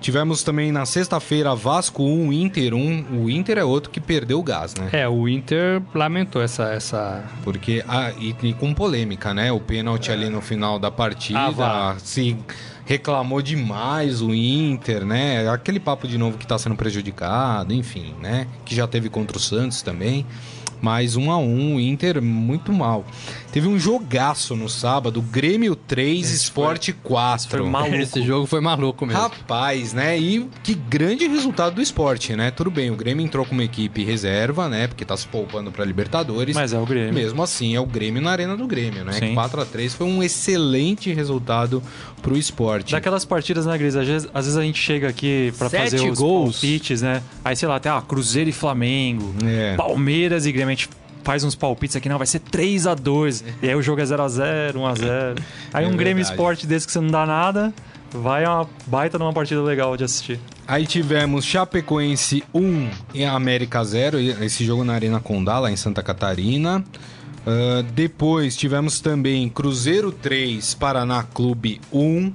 [0.02, 3.22] Tivemos também na sexta-feira Vasco 1, Inter 1.
[3.22, 4.90] O Inter é outro que perdeu o gás, né?
[4.92, 6.64] É, o Inter lamentou essa.
[6.74, 7.24] essa...
[7.44, 9.52] Porque, ah, e, e com polêmica, né?
[9.52, 11.40] O pênalti ali no final da partida.
[11.40, 11.96] Ah, vá.
[12.00, 12.36] se
[12.84, 15.48] reclamou demais o Inter, né?
[15.48, 18.48] Aquele papo de novo que tá sendo prejudicado, enfim, né?
[18.66, 20.26] Que já teve contra o Santos também.
[20.82, 23.06] Mas um a um, o Inter muito mal.
[23.52, 27.50] Teve um jogaço no sábado, Grêmio 3, Sport 4.
[27.50, 27.96] foi maluco.
[27.96, 29.22] Esse jogo foi maluco mesmo.
[29.22, 30.18] Rapaz, né?
[30.18, 32.50] E que grande resultado do esporte, né?
[32.50, 34.88] Tudo bem, o Grêmio entrou com uma equipe reserva, né?
[34.88, 36.56] Porque tá se poupando pra Libertadores.
[36.56, 37.14] Mas é o Grêmio.
[37.14, 39.14] Mesmo assim, é o Grêmio na arena do Grêmio, né?
[39.14, 39.34] Sim.
[39.34, 41.84] 4 a 3 foi um excelente resultado
[42.22, 42.94] pro esporte.
[42.94, 43.96] Daquelas partidas, né, Gris?
[43.96, 46.54] Às vezes, às vezes a gente chega aqui pra Sete fazer os gols.
[46.54, 47.22] palpites, né?
[47.44, 49.76] Aí, sei lá, até ah, Cruzeiro e Flamengo, É.
[49.76, 50.70] Palmeiras e Grêmio.
[50.72, 50.90] A gente
[51.24, 54.04] faz uns palpites aqui, não, vai ser 3 a 2 E aí o jogo é
[54.04, 55.40] 0x0, 1x0.
[55.74, 56.32] Aí É um Grêmio verdade.
[56.32, 57.74] Esporte desse que você não dá nada,
[58.12, 60.40] vai uma baita numa partida legal de assistir.
[60.68, 66.02] Aí tivemos Chapecoense 1 e América 0, esse jogo na Arena Condá, lá em Santa
[66.02, 66.84] Catarina.
[67.46, 72.32] Ah, depois tivemos também Cruzeiro 3, Paraná Clube 1.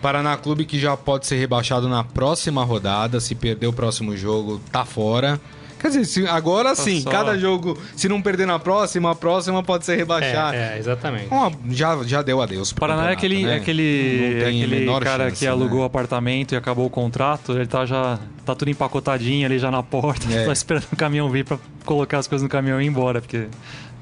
[0.00, 3.20] Paraná Clube que já pode ser rebaixado na próxima rodada.
[3.20, 5.40] Se perder o próximo jogo, tá fora.
[5.82, 7.10] Quer dizer, se- agora sim, só.
[7.10, 10.56] cada jogo, se não perder na próxima, a próxima pode ser rebaixada.
[10.56, 11.26] É, é, exatamente.
[11.28, 12.72] Uma- já, já deu adeus.
[12.72, 13.56] Paraná é aquele, né?
[13.56, 15.86] aquele, é aquele cara chance, que alugou o né?
[15.86, 20.26] apartamento e acabou o contrato, ele tá já tá tudo empacotadinho ali já na porta,
[20.32, 20.46] É.
[20.46, 23.46] tá esperando o caminhão vir pra colocar as coisas no caminhão e ir embora, porque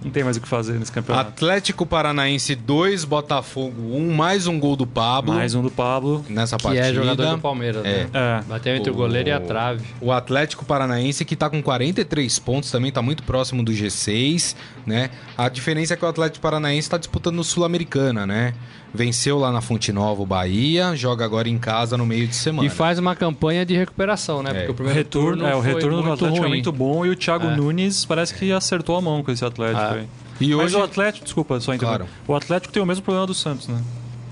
[0.03, 1.29] não tem mais o que fazer nesse campeonato.
[1.31, 6.25] Atlético Paranaense 2, Botafogo 1, mais um gol do Pablo Mais um do Pablo.
[6.29, 6.87] nessa Que partida.
[6.89, 8.05] é jogador do Palmeiras, É.
[8.05, 8.11] né?
[8.13, 8.43] É.
[8.49, 9.85] Bateu entre o O- goleiro e a trave.
[10.01, 15.11] O Atlético Paranaense que tá com 43 pontos, também tá muito próximo do G6, né?
[15.37, 18.55] A diferença é que o Atlético Paranaense tá disputando no Sul-Americana, né?
[18.93, 22.67] Venceu lá na Fonte Nova o Bahia, joga agora em casa no meio de semana.
[22.67, 24.51] E faz uma campanha de recuperação, né?
[24.51, 24.55] É.
[24.55, 26.51] Porque o O primeiro retorno, turno é, o foi retorno do muito Atlético é ruim.
[26.51, 27.57] muito bom e o Thiago É.
[27.57, 29.81] Nunes parece que acertou a mão com esse Atlético.
[29.81, 29.93] Ah.
[29.93, 30.07] aí.
[30.41, 31.77] E Mas hoje o Atlético, desculpa, só.
[31.77, 32.07] Claro.
[32.27, 33.81] O Atlético tem o mesmo problema do Santos, né?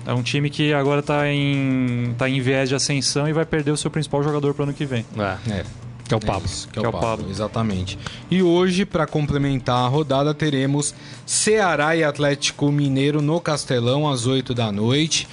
[0.05, 3.71] É um time que agora tá em, tá em viés de ascensão e vai perder
[3.71, 5.05] o seu principal jogador pro ano que vem.
[5.17, 5.63] É, É.
[6.09, 6.45] que é o Pablo.
[6.45, 7.97] isso, que, é, o Pablo, exatamente.
[8.29, 10.93] E hoje, para complementar a rodada, teremos
[11.25, 15.27] Ceará e Atlético Mineiro no Castelão às 8 da noite.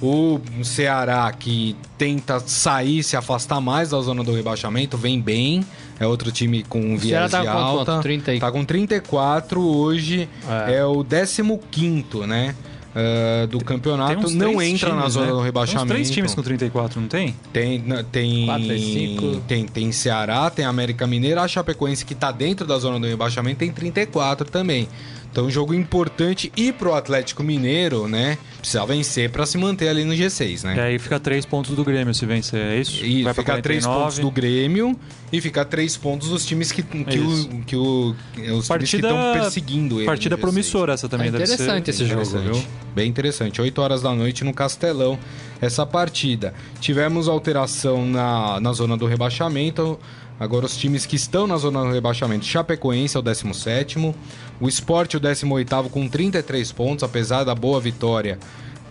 [0.00, 5.66] O Ceará que tenta sair, se afastar mais da zona do rebaixamento, vem bem.
[5.98, 7.92] É outro time com O viés tá de quanto alta.
[7.94, 8.02] ponto?
[8.02, 10.28] 30 e- Tá com 34, hoje
[10.68, 10.76] É.
[10.76, 12.54] é, o 15º, né?
[12.94, 14.26] Ah, do campeonato.
[14.26, 15.32] Tem Não entra na times, zona né?
[15.32, 15.84] do Tem rebaixamento.
[15.84, 17.34] uns três times com 34, não tem?
[17.52, 19.40] Tem, na- tem, Quatro e cinco.
[19.46, 23.58] tem, tem Ceará, tem América Mineira, a Chapecoense que tá dentro da zona do rebaixamento
[23.58, 24.88] tem 34 também.
[25.30, 28.38] Então, um jogo importante e pro Atlético Mineiro, né?
[28.58, 30.80] Precisa vencer pra se manter ali no G6, E né?
[30.82, 33.04] aí fica três pontos do Grêmio se vencer, é isso?
[33.04, 34.02] E Vai pra fica três 49.
[34.04, 34.98] pontos do Grêmio
[35.32, 39.08] e fica três pontos dos times que, que, o, que o, os times que Partida-
[39.08, 40.06] estão perseguindo ele.
[40.06, 40.40] Partida no G6.
[40.40, 41.54] promissora essa também, É deve ser.
[41.54, 42.52] interessante esse jogo, Interessante.
[42.60, 42.64] viu?
[42.94, 43.60] Bem interessante.
[43.60, 45.18] 8 horas da noite no Castelão,
[45.60, 46.52] essa partida.
[46.80, 49.98] Tivemos alteração na, na zona do rebaixamento.
[50.40, 52.44] Agora os times que estão na zona do rebaixamento.
[52.44, 54.14] Chapecoense é o 17º.
[54.60, 58.38] O Sport o 18º com 33 pontos, apesar da boa vitória.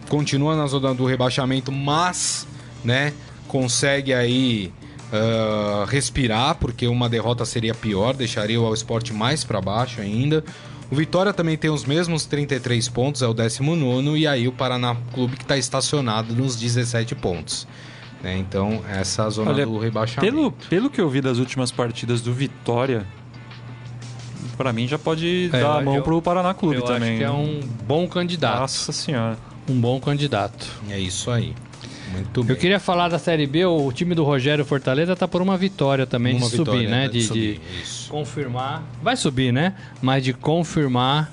[0.09, 2.47] Continua na zona do rebaixamento, mas,
[2.83, 3.13] né,
[3.47, 4.71] consegue aí
[5.11, 10.43] ah, respirar, porque uma derrota seria pior, deixaria o Sport mais para baixo ainda.
[10.91, 14.95] O Vitória também tem os mesmos 33 pontos, é o 19 e aí o Paraná
[15.13, 17.67] Clube que está estacionado nos 17 pontos.
[18.23, 18.37] né?
[18.37, 20.33] Então, essa é a zona Olha, do rebaixamento.
[20.33, 23.05] Pelo, pelo que eu vi das últimas partidas do Vitória,
[24.57, 27.09] pra mim já pode É, dar a mão eu- pro Paraná Clube Eu também.
[27.09, 28.59] acho que é um bom candidato.
[28.59, 29.37] Nossa senhora.
[29.69, 30.65] Um bom candidato.
[30.89, 31.53] É isso aí.
[32.11, 32.55] Muito bem.
[32.55, 36.05] Eu queria falar da Série B, o time do Rogério Fortaleza tá por uma vitória
[36.07, 37.01] também Uma de subir, vitória, né?
[37.03, 37.07] né?
[37.09, 38.09] De, De subir, de isso.
[38.09, 38.81] confirmar.
[39.03, 39.73] Vai subir, né?
[40.01, 41.29] Mas de confirmar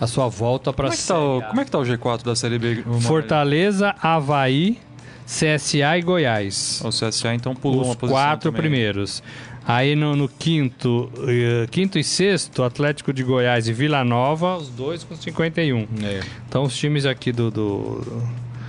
[0.00, 2.34] a sua volta para Como é, tá o, como é que tá o G4 da
[2.34, 2.82] Série B?
[3.02, 4.78] Fortaleza, Havaí,
[5.26, 6.80] CSA e Goiás.
[6.84, 8.62] O CSA então pulou uma Os posição quatro também.
[8.62, 9.22] primeiros.
[9.66, 14.68] Aí no, no quinto, eh, quinto e sexto, Atlético de Goiás e Vila Nova, os
[14.68, 15.86] dois com 51.
[16.02, 16.20] É.
[16.48, 18.22] Então os times aqui do, do,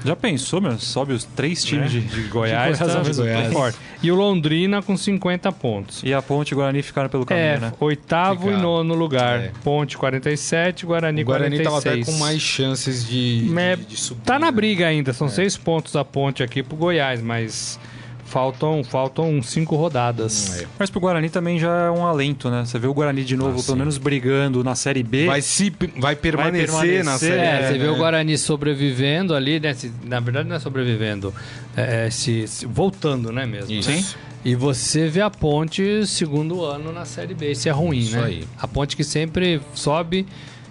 [0.05, 0.79] Já pensou, meu?
[0.79, 3.51] Sobe os três times de, de Goiás, de Goiás tá, tá tempo.
[3.51, 3.77] forte.
[4.01, 6.01] E o Londrina com 50 pontos.
[6.03, 7.73] E a Ponte e o Guarani ficaram pelo caminho, É, né?
[7.79, 8.59] oitavo Ficaram.
[8.59, 9.39] e nono lugar.
[9.39, 9.51] É.
[9.65, 11.83] Ponte 47, Guarani, O Guarani 46.
[11.83, 14.21] tava até com mais chances de, É, de, de subir.
[14.21, 14.51] Tá na né?
[14.53, 17.77] briga ainda, são seis pontos a ponte aqui pro Goiás, mas
[18.25, 20.59] faltam, faltam cinco rodadas.
[20.61, 20.67] É.
[20.77, 22.65] Mas pro Guarani também já é um alento, né?
[22.65, 23.75] Você vê o Guarani de novo, Ah, pelo sim.
[23.75, 25.27] menos brigando na Série B.
[25.27, 27.33] Vai, se, vai, permanecer permanecer, na série.
[27.41, 27.67] É, né?
[27.71, 29.73] você vê o Guarani sobrevivendo ali, né?
[29.73, 31.33] se- na verdade não é sobrevivendo,
[31.77, 33.71] é, é se, se- voltando, né mesmo?
[33.71, 33.89] Isso.
[33.91, 34.03] Sim.
[34.43, 38.25] E você vê a ponte segundo ano na Série B, isso é ruim, Isso né?
[38.25, 38.47] aí.
[38.59, 40.25] A ponte que sempre sobe,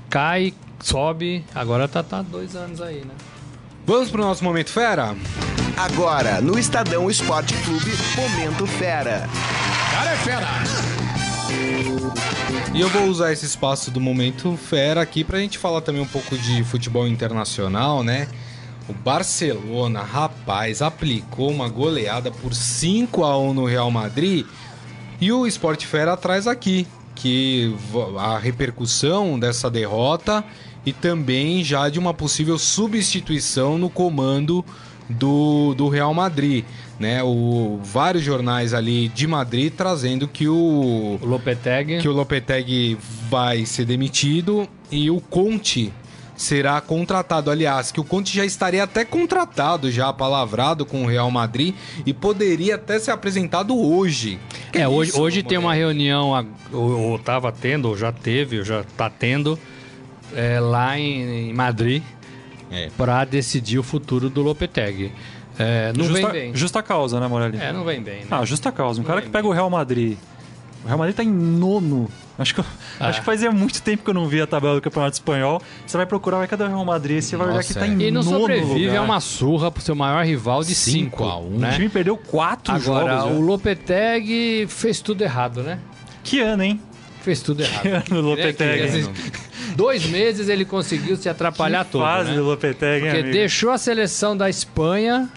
[0.08, 3.14] cai, sobe, agora tá, tá dois anos aí, né?
[3.86, 5.14] Vamos pro nosso momento fera?
[5.76, 9.28] Agora, no Estadão Esporte Clube, Momento Fera.
[9.92, 10.46] Cara é fera.
[12.72, 16.06] E eu vou usar esse espaço do momento fera aqui pra gente falar também um
[16.06, 18.26] pouco de futebol internacional, né?
[18.88, 24.46] O Barcelona, rapaz, aplicou uma goleada por 5 a 1 no Real Madrid
[25.20, 27.74] e o Sport Fera traz aqui que
[28.18, 30.42] a repercussão dessa derrota
[30.84, 34.64] e também já de uma possível substituição no comando
[35.08, 36.64] do, do Real Madrid,
[36.98, 37.22] né?
[37.22, 43.66] O, vários jornais ali de Madrid trazendo que o O Lopetegui, que o Lopetegui vai
[43.66, 45.92] ser demitido e o Conte
[46.36, 47.50] será contratado.
[47.50, 51.74] Aliás, que o Conte já estaria até contratado, já palavrado com o Real Madrid
[52.04, 54.38] e poderia até ser apresentado hoje.
[54.72, 56.32] Que É, hoje, isso, hoje tem uma reunião,
[56.72, 59.58] ou, ou tava tendo, ou já teve, ou já tá tendo,
[60.34, 62.02] é, lá em, em Madrid,
[62.70, 62.88] É.
[62.96, 65.12] para decidir o futuro do Lopetegui.
[65.58, 66.56] É, não justa, vem bem.
[66.56, 67.58] justa causa, né, Morelli?
[67.58, 68.26] É, não vem bem, né?
[68.30, 69.00] Ah, justa causa.
[69.00, 70.16] Um cara vem que pega o Real Madrid.
[70.82, 72.08] O Real Madrid tá em nono.
[72.36, 72.64] Acho que, eu-
[72.98, 73.08] Ah.
[73.08, 75.62] acho que fazia muito tempo que eu não via a tabela do Campeonato Espanhol.
[75.86, 77.22] Você vai procurar, vai cadê o Real Madrid?
[77.22, 77.88] Você vai olhar Nossa, que tá é.
[77.88, 78.98] em E não nono sobrevive lugar.
[78.98, 81.58] a uma surra pro seu maior rival de 5 5 a a 1, 1, O
[81.60, 81.72] né?
[81.74, 83.30] time perdeu quatro Agora, jogos.
[83.32, 83.38] já.
[83.38, 85.78] o Lopetegui fez tudo errado, né?
[86.24, 86.80] Que ano, hein?
[87.22, 87.82] Fez tudo errado.
[87.82, 89.08] Que ano, o Lopetegui.
[89.74, 92.36] Dois meses ele conseguiu se atrapalhar Que todo, fase né?
[92.36, 93.32] do Lopetegui, Porque amigo?
[93.32, 95.28] deixou a seleção da Espanha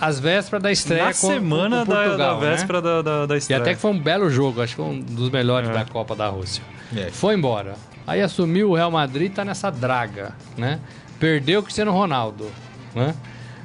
[0.00, 2.50] às vésperas da estreia Na com, semana com da, Portugal, da né?
[2.52, 3.60] véspera da, da, da E estreia.
[3.60, 5.72] até que foi um belo jogo, acho que foi um dos melhores É.
[5.72, 6.62] da Copa da Rússia.
[6.96, 7.10] É.
[7.10, 7.74] Foi embora.
[8.06, 10.78] Aí assumiu o Real Madrid e tá nessa draga, né?
[11.20, 12.50] Perdeu o Cristiano Ronaldo,
[12.94, 13.14] né?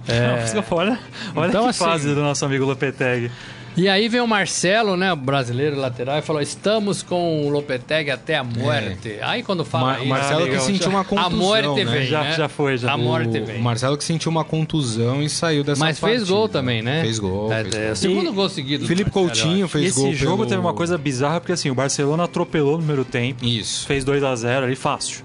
[0.10, 0.22] É,
[0.56, 0.98] Não, olha
[1.36, 3.30] olha Então, que assim- fase do nosso amigo Lopetegui.
[3.78, 8.10] E aí vem o Marcelo, né, o brasileiro lateral, e falou: estamos com o Lopetegui
[8.10, 9.18] até a muerte.
[9.22, 11.92] Aí quando fala Ma- isso, Marcelo que sentiu uma A contusão, muerte né?
[11.92, 12.34] vem, Já- né?
[12.36, 12.92] já foi, já.
[12.92, 13.58] A morte O, vem.
[13.60, 16.32] o Marcelo que sentiu uma contusão e saiu dessa Mas fez partida.
[16.36, 17.02] gol também, né?
[17.02, 17.54] Fez gol.
[17.54, 17.92] É, fez é, gol.
[17.92, 18.82] o segundo gol seguido.
[18.84, 21.76] do Felipe Coutinho fez Esse gol jogo pelo- teve uma coisa bizarra, porque assim, o
[21.76, 23.46] Barcelona atropelou no primeiro tempo.
[23.46, 23.86] Isso.
[23.86, 25.24] Fez 2 a 0 ali, fácil.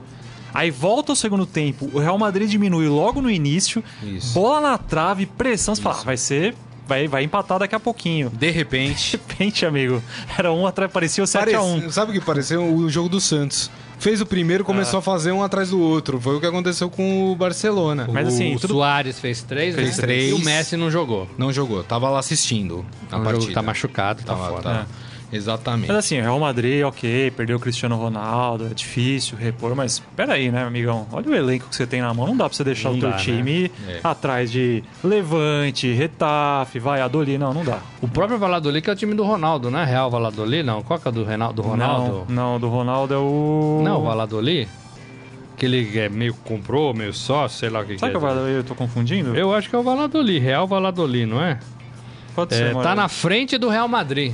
[0.53, 4.35] Aí volta o segundo tempo, o Real Madrid diminui logo no início, Isso.
[4.35, 6.55] bola na trave, pressão, você fala, ah, vai ser...
[6.87, 8.29] Vai, vai empatar daqui a pouquinho.
[8.31, 10.03] De repente, De repente, amigo,
[10.37, 11.41] era um atrás, parecia o 7x1.
[11.81, 12.75] Parece- Sabe o que pareceu?
[12.75, 13.71] O jogo do Santos.
[13.99, 16.21] Fez o primeiro, começou a fazer um atrás do outro.
[16.21, 18.09] Foi o que aconteceu com o Barcelona.
[18.13, 20.03] Mas assim, o tudo- Soares fez três, Fez né?
[20.03, 20.31] três.
[20.31, 21.29] E o Messi não jogou.
[21.39, 23.47] Não jogou, tava lá assistindo a É um jogo partida.
[23.47, 24.63] que tá machucado, tá Tava- fora.
[24.63, 24.87] tá.
[25.33, 25.89] Exatamente.
[25.89, 30.51] Mas assim, o Real Madrid, ok, perdeu o Cristiano Ronaldo, é difícil repor, mas peraí,
[30.51, 31.07] né, amigão?
[31.11, 33.01] Olha o elenco que você tem na mão, não dá pra você deixar Não o
[33.01, 33.23] teu dá, né?
[33.23, 34.01] time É.
[34.05, 37.79] atrás de Levante, Retafe, Valladolid, não, não dá.
[38.03, 39.85] O próprio Valladolid que é o time do Ronaldo, né?
[39.85, 40.83] Real Valladolid, não.
[40.83, 42.25] Qual que é o do, Reinaldo, do Ronaldo?
[42.29, 43.81] Não, não, do Ronaldo é o...
[43.83, 44.69] Não, o Valladolid?
[45.57, 48.29] Que ele é meio comprou, meio sócio, sei lá o que, Sabe que que é.
[48.29, 49.35] eu, eu tô confundindo?
[49.37, 51.59] Eu acho que é o Valladolid, Real Valladolid, não é?
[52.35, 54.33] Pode É, ser, tá na frente do Real Madrid.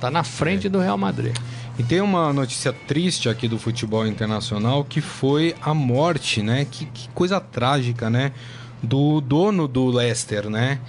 [0.00, 1.36] Tá na frente do Real Madrid.
[1.78, 6.66] E tem uma notícia triste aqui do futebol internacional que foi a morte, né?
[6.70, 8.32] Que, que coisa trágica, né?
[8.82, 10.80] Do dono do Leicester, né?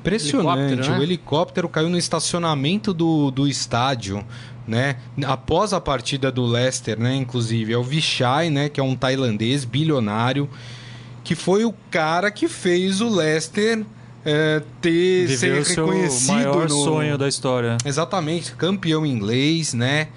[0.00, 0.72] Impressionante.
[0.72, 0.98] Helicóptero, né?
[0.98, 4.24] O helicóptero caiu no estacionamento do, do estádio,
[4.66, 4.96] né?
[5.26, 7.14] Após a partida do Leicester, né?
[7.16, 8.68] Inclusive, é o Vichai, né?
[8.68, 10.48] Que é um tailandês bilionário,
[11.22, 13.84] que foi o cara que fez o Leicester
[14.24, 17.76] é, ter ser o seu reconhecido maior no, sonho da história.
[17.84, 20.08] Exatamente, campeão inglês, né?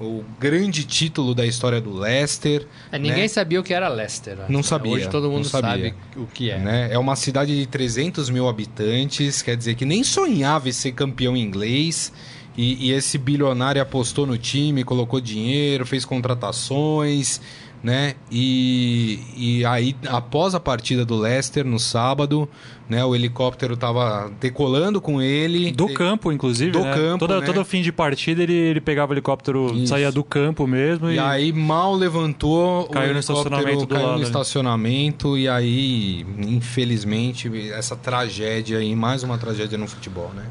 [0.00, 2.66] O grande título da história do Leicester.
[2.90, 3.28] É, ninguém né?
[3.28, 4.38] sabia o que era Leicester.
[4.48, 4.62] Não né?
[4.62, 6.58] sabia, Hoje todo mundo sabe o que é.
[6.58, 6.88] né?
[6.90, 11.36] É uma cidade de 300 mil habitantes, quer dizer que nem sonhava em ser campeão
[11.36, 12.12] inglês.
[12.56, 17.40] E, e esse bilionário apostou no time, colocou dinheiro, fez contratações,
[17.82, 18.14] né?
[18.30, 22.48] E, e aí, após a partida do Leicester no sábado,
[22.90, 23.04] né?
[23.04, 25.70] O helicóptero tava decolando com ele.
[25.70, 26.72] Do campo, inclusive.
[26.72, 26.92] Do né?
[26.92, 27.46] campo, Toda, né?
[27.46, 29.86] Todo fim de partida ele, ele pegava o helicóptero, Isso.
[29.86, 33.94] saía do campo mesmo e, E aí mal levantou, Caiu o no helicóptero estacionamento do
[33.94, 34.26] caiu lado, no né?
[34.26, 40.46] estacionamento e aí, infelizmente, essa tragédia aí, mais uma tragédia no futebol, né?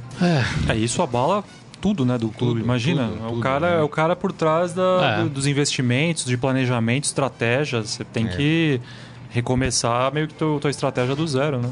[0.69, 1.43] É, isso abala
[1.81, 2.55] tudo, né, do clube.
[2.59, 3.79] Tudo, Imagina, tudo, é o tudo, cara né?
[3.79, 5.23] é o cara por trás da- É.
[5.23, 7.89] do- dos investimentos, de planejamento, estratégias.
[7.89, 8.29] Você tem É.
[8.29, 8.81] que
[9.29, 11.69] recomeçar meio que tua, tua estratégia do zero, né?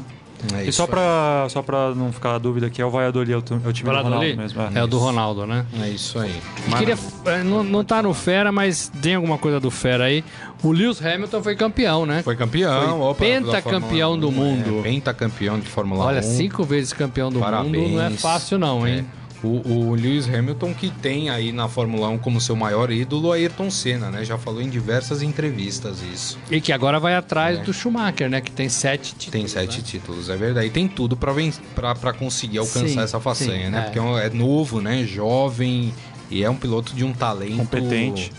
[0.54, 3.36] É e só pra, só pra não ficar a dúvida aqui, é o Valladolid, é
[3.36, 3.96] o, é o time do?
[3.96, 4.62] Ronaldo mesmo.
[4.72, 5.66] É o do Ronaldo, né?
[5.82, 6.32] É isso aí.
[6.70, 10.24] Eu Queria, é, não, não tá no Fera, mas tem alguma coisa do Fera aí.
[10.62, 12.22] O Lewis Hamilton foi campeão, né?
[12.22, 14.78] Foi campeão, opa, pentacampeão do 1, mundo.
[14.78, 16.06] É, pentacampeão de Fórmula 1.
[16.06, 17.76] Olha, cinco vezes campeão do Parabéns.
[17.76, 19.04] mundo não é fácil não, hein?
[19.14, 19.27] É.
[19.42, 23.70] O, o Lewis Hamilton que tem aí na Fórmula 1 como seu maior ídolo Ayrton
[23.70, 24.24] Senna, né?
[24.24, 26.36] Já falou em diversas entrevistas isso.
[26.50, 27.62] E que agora vai atrás É.
[27.62, 28.40] do Schumacher, né?
[28.40, 29.30] Que tem sete títulos.
[29.30, 29.84] Tem sete né?
[29.86, 30.66] títulos, é verdade.
[30.66, 33.78] E tem tudo pra conseguir alcançar Sim, essa façanha, sim, né?
[33.78, 33.82] é.
[33.82, 35.04] Porque é é novo, né?
[35.04, 35.94] Jovem
[36.30, 38.32] e é um piloto de um talento Competente.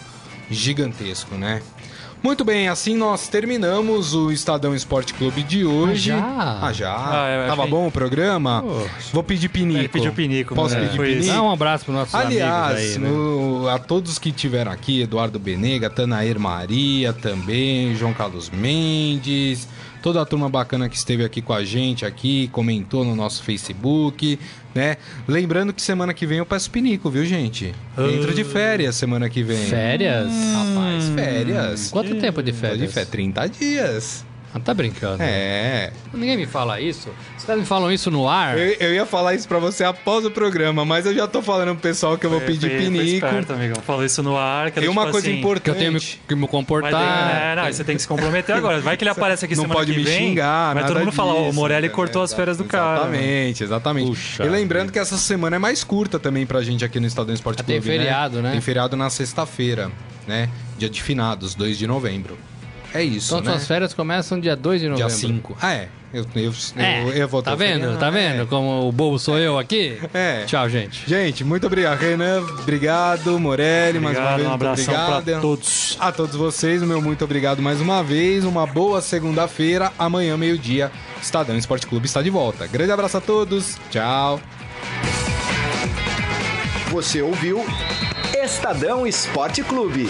[0.51, 1.61] gigantesco, né?
[2.21, 6.11] Muito bem, assim nós terminamos o Estadão Esporte Clube de hoje.
[6.11, 6.59] Ah, já?
[6.67, 6.93] Ah, já?
[6.93, 8.61] Ah, Tava achei- bom o programa?
[8.61, 8.89] Poxa.
[9.13, 9.79] Vou pedir pinico.
[9.79, 10.81] Ele pediu pinico, Posso né?
[10.81, 11.23] pedir Foi pinico?
[11.25, 11.33] isso.
[11.33, 13.09] Dá um abraço para nossos Aliás, amigos aí, né?
[13.09, 19.65] no- a todos que estiveram aqui, Eduardo Benega, Tanair Maria também, João Carlos Mendes,
[20.01, 24.39] toda a turma bacana que esteve aqui com a gente aqui, comentou no nosso Facebook,
[24.73, 24.97] né?
[25.27, 27.73] Lembrando que semana que vem eu peço pinico, viu, gente?
[27.97, 29.65] Entro de férias semana que vem.
[29.65, 30.31] Férias?
[30.53, 31.89] Rapaz, férias.
[31.89, 32.79] Quanto tempo de férias?
[32.79, 34.28] de férias, 30 dias.
[34.53, 35.21] Ah, tá brincando.
[35.21, 35.91] É.
[36.11, 37.09] Ninguém me fala isso.
[37.37, 38.57] Os caras me falam isso no ar.
[38.57, 41.69] Eu, eu ia falar isso pra você após o programa, mas eu já tô falando
[41.73, 43.25] pro pessoal que eu vou Foi- pedir foi- foi pinico.
[43.27, 43.75] esperto, amigão.
[43.83, 44.71] Falou isso no ar.
[44.71, 45.69] Que Tem uma tipo coisa assim, Que importante.
[45.69, 47.41] eu tenho me- que me Vai ter, comportar.
[47.41, 48.79] é, não, você tem que se comprometer agora.
[48.81, 50.17] Vai que ele aparece aqui não semana pode que me vem.
[50.29, 53.01] xingar, vai nada todo mundo falar, ó, o disso, Morelli cortou as férias do cara.
[53.01, 54.07] Exatamente, exatamente.
[54.07, 57.35] Puxa e lembrando que essa semana é mais curta também pra gente aqui no Estadão
[57.35, 58.51] Esporte Ah, tem Clube, feriado, né?
[58.51, 59.91] Tem feriado na sexta-feira,
[60.27, 60.49] né?
[60.77, 62.35] Dia de finados, 2 de novembro.
[62.93, 63.51] É isso, Então né?
[63.57, 65.07] suas férias começam dia 2 de novembro.
[65.09, 65.57] Dia 5.
[65.61, 65.87] Ah, é.
[66.11, 67.81] Eu, eu, É, eu, eu vou tá vendo?
[67.81, 68.11] feriado, Tá é.
[68.11, 69.95] vendo como o bobo sou eu aqui?
[70.11, 70.43] É.
[70.45, 71.07] Tchau, gente.
[71.07, 72.41] Gente, muito obrigado, Renan.
[72.59, 74.49] Obrigado, Morelli, mais uma Obrigado, vez.
[74.49, 75.23] um abração obrigado.
[75.23, 75.97] pra todos.
[75.99, 78.43] A todos vocês, meu muito obrigado mais uma vez.
[78.43, 79.91] Uma boa segunda-feira.
[79.99, 82.65] Amanhã, meio-dia, Estadão Esporte Clube está de volta.
[82.65, 83.77] Grande abraço a todos.
[83.91, 84.39] Tchau.
[86.89, 87.63] Você ouviu
[88.33, 90.09] Estadão Esporte Clube.